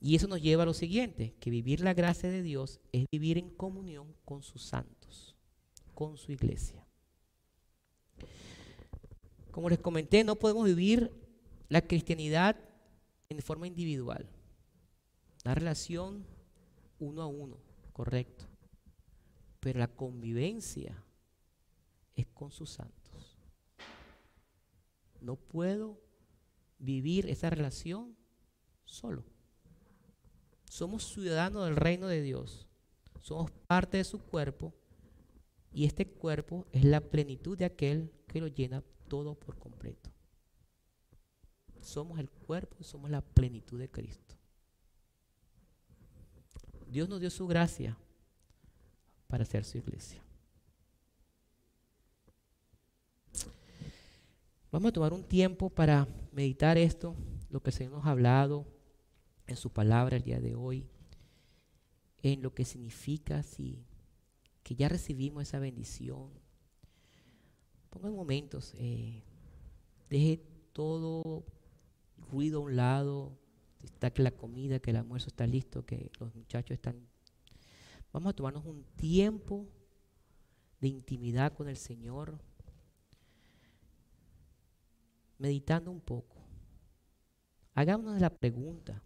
[0.00, 3.38] Y eso nos lleva a lo siguiente, que vivir la gracia de Dios es vivir
[3.38, 5.34] en comunión con sus santos,
[5.94, 6.86] con su iglesia.
[9.50, 11.10] Como les comenté, no podemos vivir
[11.68, 12.56] la cristianidad
[13.30, 14.28] en forma individual.
[15.44, 16.26] La relación
[17.04, 17.58] uno a uno,
[17.92, 18.46] correcto.
[19.60, 21.02] Pero la convivencia
[22.14, 23.38] es con sus santos.
[25.20, 26.00] No puedo
[26.78, 28.16] vivir esa relación
[28.84, 29.24] solo.
[30.64, 32.66] Somos ciudadanos del reino de Dios.
[33.20, 34.74] Somos parte de su cuerpo
[35.72, 40.10] y este cuerpo es la plenitud de aquel que lo llena todo por completo.
[41.80, 44.36] Somos el cuerpo y somos la plenitud de Cristo.
[46.88, 47.96] Dios nos dio su gracia
[49.26, 50.22] para hacer su iglesia.
[54.70, 57.14] Vamos a tomar un tiempo para meditar esto,
[57.48, 58.66] lo que el Señor nos ha hablado
[59.46, 60.88] en su palabra el día de hoy,
[62.22, 63.84] en lo que significa si
[64.64, 66.30] que ya recibimos esa bendición.
[67.90, 69.22] Pongan momentos, eh,
[70.08, 71.44] deje todo
[72.16, 73.38] ruido a un lado,
[73.84, 77.08] está que la comida, que el almuerzo está listo, que los muchachos están...
[78.12, 79.68] Vamos a tomarnos un tiempo
[80.80, 82.38] de intimidad con el Señor,
[85.38, 86.36] meditando un poco.
[87.74, 89.02] Hagámonos la pregunta.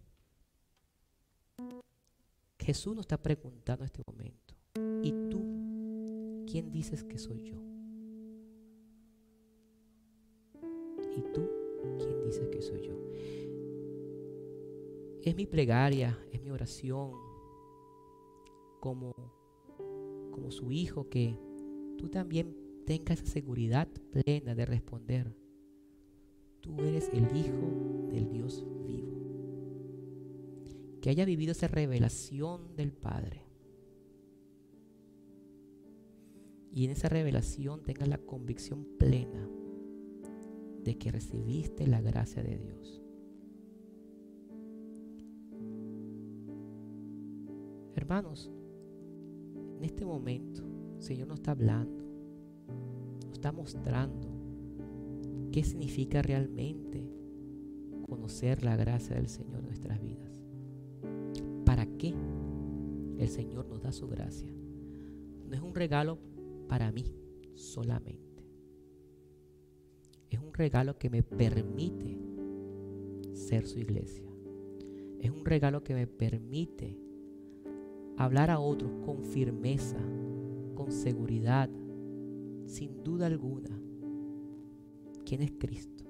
[2.59, 4.55] Jesús nos está preguntando en este momento.
[5.03, 7.68] ¿Y tú quién dices que soy yo?
[15.29, 17.11] Es mi plegaria, es mi oración
[18.79, 19.13] como,
[20.31, 21.37] como su hijo que
[21.97, 22.55] tú también
[22.85, 25.35] tengas esa seguridad plena de responder.
[26.61, 29.13] Tú eres el hijo del Dios vivo.
[31.01, 33.43] Que haya vivido esa revelación del Padre.
[36.73, 39.47] Y en esa revelación tengas la convicción plena
[40.83, 43.03] de que recibiste la gracia de Dios.
[47.99, 48.49] Hermanos,
[49.77, 50.63] en este momento
[50.95, 52.01] el Señor nos está hablando,
[53.25, 54.29] nos está mostrando
[55.51, 57.11] qué significa realmente
[58.07, 60.41] conocer la gracia del Señor en nuestras vidas.
[61.65, 62.15] ¿Para qué
[63.17, 64.49] el Señor nos da su gracia?
[65.45, 66.19] No es un regalo
[66.69, 67.03] para mí
[67.55, 68.45] solamente.
[70.29, 72.17] Es un regalo que me permite
[73.33, 74.31] ser su iglesia.
[75.19, 77.08] Es un regalo que me permite
[78.19, 79.97] hablar a otros con firmeza,
[80.75, 81.69] con seguridad,
[82.65, 83.79] sin duda alguna,
[85.25, 86.03] quién es Cristo.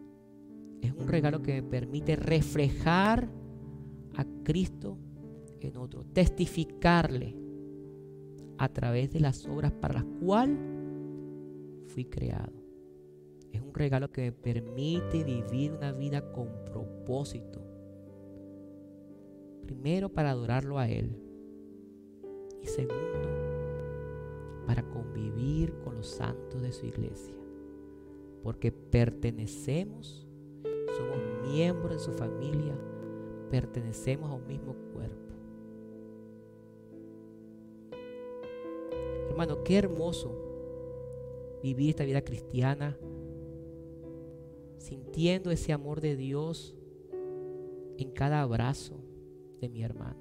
[0.81, 3.29] Es un regalo que me permite reflejar
[4.15, 4.97] a Cristo
[5.59, 7.35] en otro, testificarle
[8.57, 10.57] a través de las obras para las cuales
[11.89, 12.59] fui creado.
[13.51, 17.61] Es un regalo que me permite vivir una vida con propósito.
[19.61, 21.28] Primero para adorarlo a Él.
[22.61, 23.29] Y segundo,
[24.65, 27.33] para convivir con los santos de su iglesia.
[28.43, 30.27] Porque pertenecemos,
[30.95, 31.17] somos
[31.51, 32.77] miembros de su familia,
[33.49, 35.33] pertenecemos a un mismo cuerpo.
[39.29, 40.35] Hermano, qué hermoso
[41.63, 42.97] vivir esta vida cristiana
[44.77, 46.75] sintiendo ese amor de Dios
[47.97, 48.97] en cada abrazo
[49.59, 50.19] de mi hermano,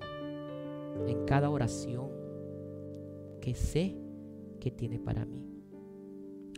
[1.06, 2.17] en cada oración
[3.40, 3.96] que sé
[4.60, 5.44] que tiene para mí.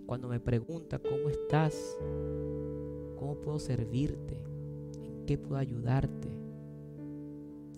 [0.07, 1.97] Cuando me pregunta cómo estás,
[3.17, 4.43] cómo puedo servirte,
[5.05, 6.29] en qué puedo ayudarte,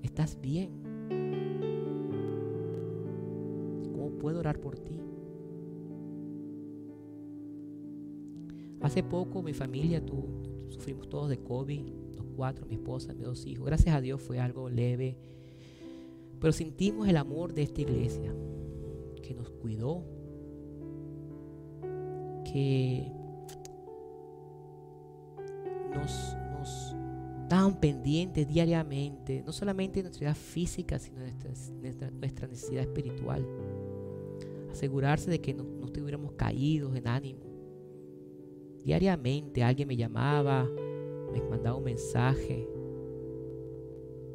[0.02, 0.70] ¿estás bien?
[3.92, 4.98] ¿Cómo puedo orar por ti?
[8.80, 10.24] Hace poco mi familia, tú,
[10.68, 11.86] sufrimos todos de COVID,
[12.16, 13.66] los cuatro, mi esposa, mis dos hijos.
[13.66, 15.16] Gracias a Dios fue algo leve,
[16.40, 18.34] pero sentimos el amor de esta iglesia
[19.22, 20.04] que nos cuidó,
[22.44, 23.10] que
[25.94, 26.94] nos, nos
[27.42, 31.32] estaban pendientes diariamente, no solamente de nuestra necesidad física, sino de
[31.80, 33.46] nuestra, nuestra, necesidad espiritual.
[34.70, 37.52] Asegurarse de que no, no estuviéramos caídos en ánimo
[38.84, 40.68] Diariamente alguien me llamaba,
[41.32, 42.68] me mandaba un mensaje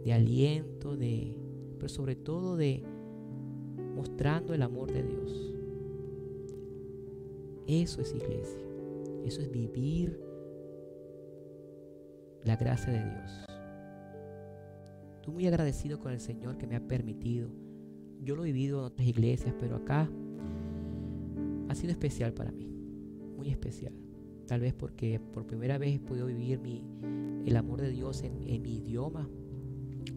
[0.06, 1.36] de aliento, de,
[1.78, 2.82] pero sobre todo de
[3.98, 5.54] mostrando el amor de Dios.
[7.66, 8.62] Eso es iglesia.
[9.26, 10.22] Eso es vivir
[12.44, 13.46] la gracia de Dios.
[15.16, 17.50] Estoy muy agradecido con el Señor que me ha permitido.
[18.22, 20.08] Yo lo he vivido en otras iglesias, pero acá
[21.68, 22.68] ha sido especial para mí.
[23.36, 23.94] Muy especial.
[24.46, 26.62] Tal vez porque por primera vez he podido vivir
[27.46, 29.28] el amor de Dios en, mi idioma,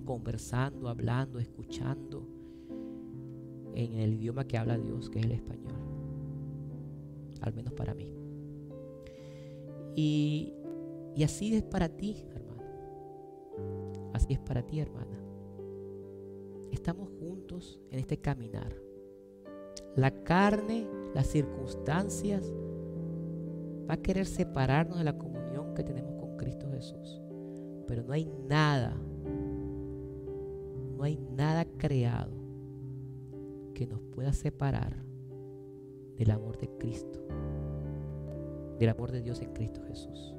[0.05, 2.40] conversando, hablando, escuchando
[3.85, 5.75] en el idioma que habla Dios, que es el español.
[7.41, 8.15] Al menos para mí.
[9.95, 10.55] Y,
[11.15, 12.63] y así es para ti, hermano.
[14.13, 15.19] Así es para ti, hermana.
[16.71, 18.75] Estamos juntos en este caminar.
[19.97, 22.53] La carne, las circunstancias,
[23.89, 27.21] va a querer separarnos de la comunión que tenemos con Cristo Jesús.
[27.87, 28.95] Pero no hay nada,
[30.97, 32.40] no hay nada creado
[33.81, 34.95] que nos pueda separar
[36.19, 37.19] del amor de Cristo,
[38.79, 40.35] del amor de Dios en Cristo Jesús.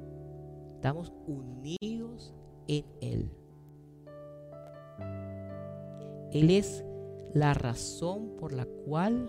[0.76, 2.32] Estamos unidos
[2.68, 3.32] en Él.
[6.30, 6.84] Él es
[7.34, 9.28] la razón por la cual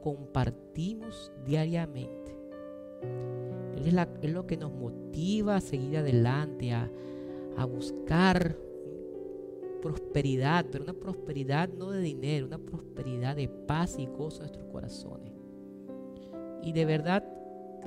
[0.00, 2.38] compartimos diariamente
[3.84, 6.90] es, lo que nos motiva a seguir adelante, a,
[7.58, 8.56] a buscar
[9.86, 14.66] prosperidad, pero una prosperidad no de dinero, una prosperidad de paz y gozo en nuestros
[14.66, 15.32] corazones.
[16.62, 17.24] Y de verdad,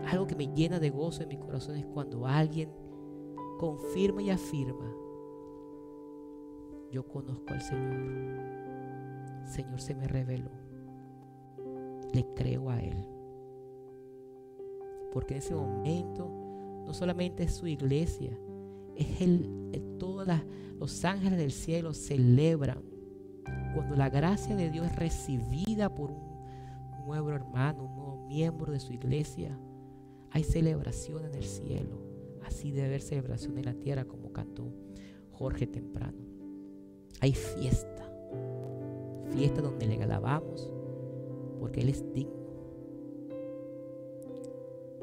[0.06, 2.72] algo que me llena de gozo en mi corazón es cuando alguien
[3.60, 4.94] confirma y afirma,
[6.92, 9.46] yo conozco al Señor.
[9.46, 10.52] Señor se me reveló.
[12.14, 13.06] Le creo a Él
[15.12, 16.30] porque en ese momento
[16.86, 18.38] no solamente es su iglesia,
[19.00, 20.28] es el, todos
[20.80, 22.82] los ángeles del cielo celebran
[23.74, 28.80] cuando la gracia de Dios es recibida por un nuevo hermano, un nuevo miembro de
[28.80, 29.58] su iglesia.
[30.32, 32.00] Hay celebración en el cielo.
[32.46, 34.72] Así debe haber celebración en la tierra, como cantó
[35.32, 36.18] Jorge temprano.
[37.22, 38.10] Hay fiesta.
[39.32, 40.72] Fiesta donde le alabamos,
[41.60, 42.40] porque Él es digno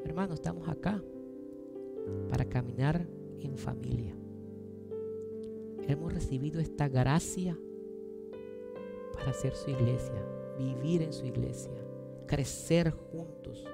[0.07, 1.03] Hermanos, estamos acá
[2.31, 3.07] para caminar
[3.41, 4.15] en familia.
[5.89, 7.59] Hemos recibido esta gracia
[9.13, 10.23] para hacer su iglesia,
[10.59, 11.73] vivir en su iglesia,
[12.27, 13.65] crecer juntos,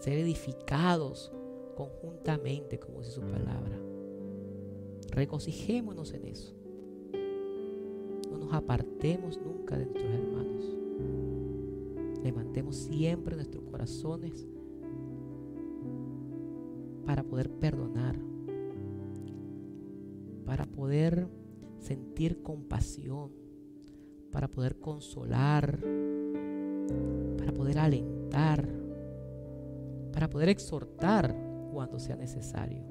[0.00, 1.32] ser edificados
[1.76, 3.78] conjuntamente, como dice su palabra.
[5.10, 6.54] Regocijémonos en eso.
[8.30, 10.76] No nos apartemos nunca de nuestros hermanos.
[12.22, 14.46] Levantemos siempre nuestros corazones
[17.04, 18.16] para poder perdonar,
[20.44, 21.28] para poder
[21.78, 23.30] sentir compasión,
[24.30, 25.78] para poder consolar,
[27.38, 28.68] para poder alentar,
[30.12, 31.36] para poder exhortar
[31.72, 32.84] cuando sea necesario,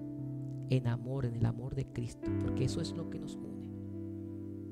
[0.70, 3.52] en amor, en el amor de Cristo, porque eso es lo que nos une.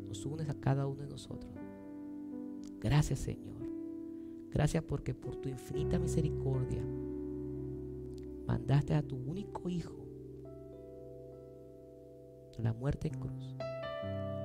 [0.07, 1.53] nos unes a cada uno de nosotros.
[2.80, 3.59] Gracias Señor.
[4.51, 6.82] Gracias porque por tu infinita misericordia
[8.47, 9.99] mandaste a tu único Hijo
[12.64, 13.55] la muerte en cruz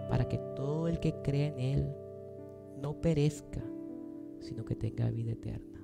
[0.09, 1.97] para que todo el que cree en Él
[2.81, 3.63] no perezca,
[4.41, 5.81] sino que tenga vida eterna.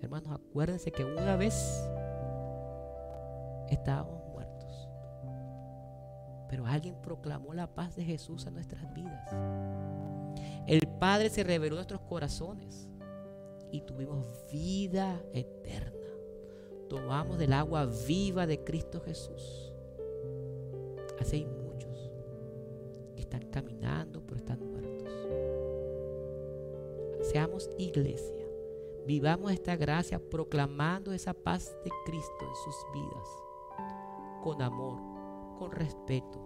[0.00, 1.54] Hermanos, acuérdense que una vez
[3.68, 4.88] estábamos muertos,
[6.48, 9.28] pero alguien proclamó la paz de Jesús a nuestras vidas.
[10.66, 12.88] El Padre se reveló en nuestros corazones
[13.70, 15.98] y tuvimos vida eterna.
[16.88, 19.71] Tomamos del agua viva de Cristo Jesús.
[21.30, 22.10] Hay muchos
[23.14, 25.08] que están caminando pero están muertos.
[27.30, 28.44] Seamos iglesia.
[29.06, 33.28] Vivamos esta gracia proclamando esa paz de Cristo en sus vidas.
[34.42, 34.98] Con amor,
[35.58, 36.40] con respeto,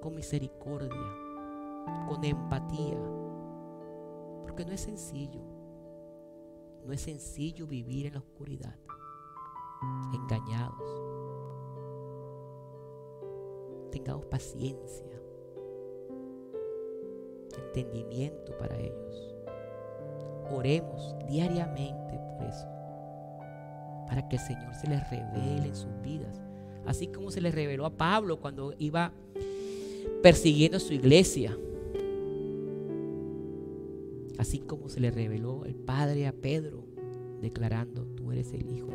[0.00, 0.88] con misericordia,
[2.08, 2.98] con empatía.
[4.42, 5.42] Porque no es sencillo.
[6.86, 8.76] No es sencillo vivir en la oscuridad,
[10.12, 11.02] engañados.
[13.90, 15.20] Tengamos paciencia,
[17.56, 19.34] entendimiento para ellos.
[20.50, 22.66] Oremos diariamente por eso,
[24.06, 26.40] para que el Señor se les revele en sus vidas,
[26.86, 29.12] así como se les reveló a Pablo cuando iba
[30.22, 31.56] persiguiendo su iglesia.
[34.36, 36.84] Así como se le reveló el Padre a Pedro,
[37.40, 38.88] declarando, tú eres el Hijo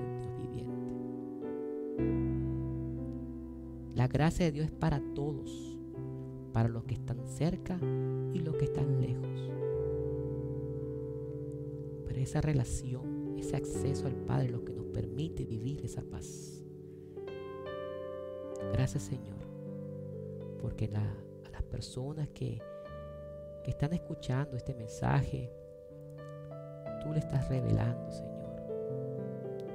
[4.10, 5.78] gracia de Dios es para todos,
[6.51, 7.80] para los que están cerca
[8.34, 9.51] y los que están lejos.
[12.05, 16.64] Pero esa relación, ese acceso al Padre lo que nos permite vivir esa paz.
[18.74, 19.39] Gracias Señor
[20.62, 22.62] porque a las personas que,
[23.64, 25.51] que están escuchando este mensaje,
[27.01, 28.39] tú le estás revelando, Señor.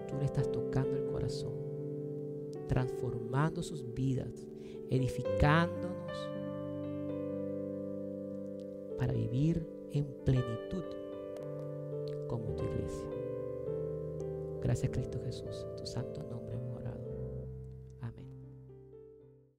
[0.08, 1.54] Tú le estás tocando el corazón,
[2.74, 4.48] transformando sus vidas,
[4.90, 6.28] edificándonos
[8.98, 10.82] para vivir en plenitud
[12.26, 13.06] como tu iglesia.
[14.60, 16.63] Gracias Cristo Jesús, tu santo nombre.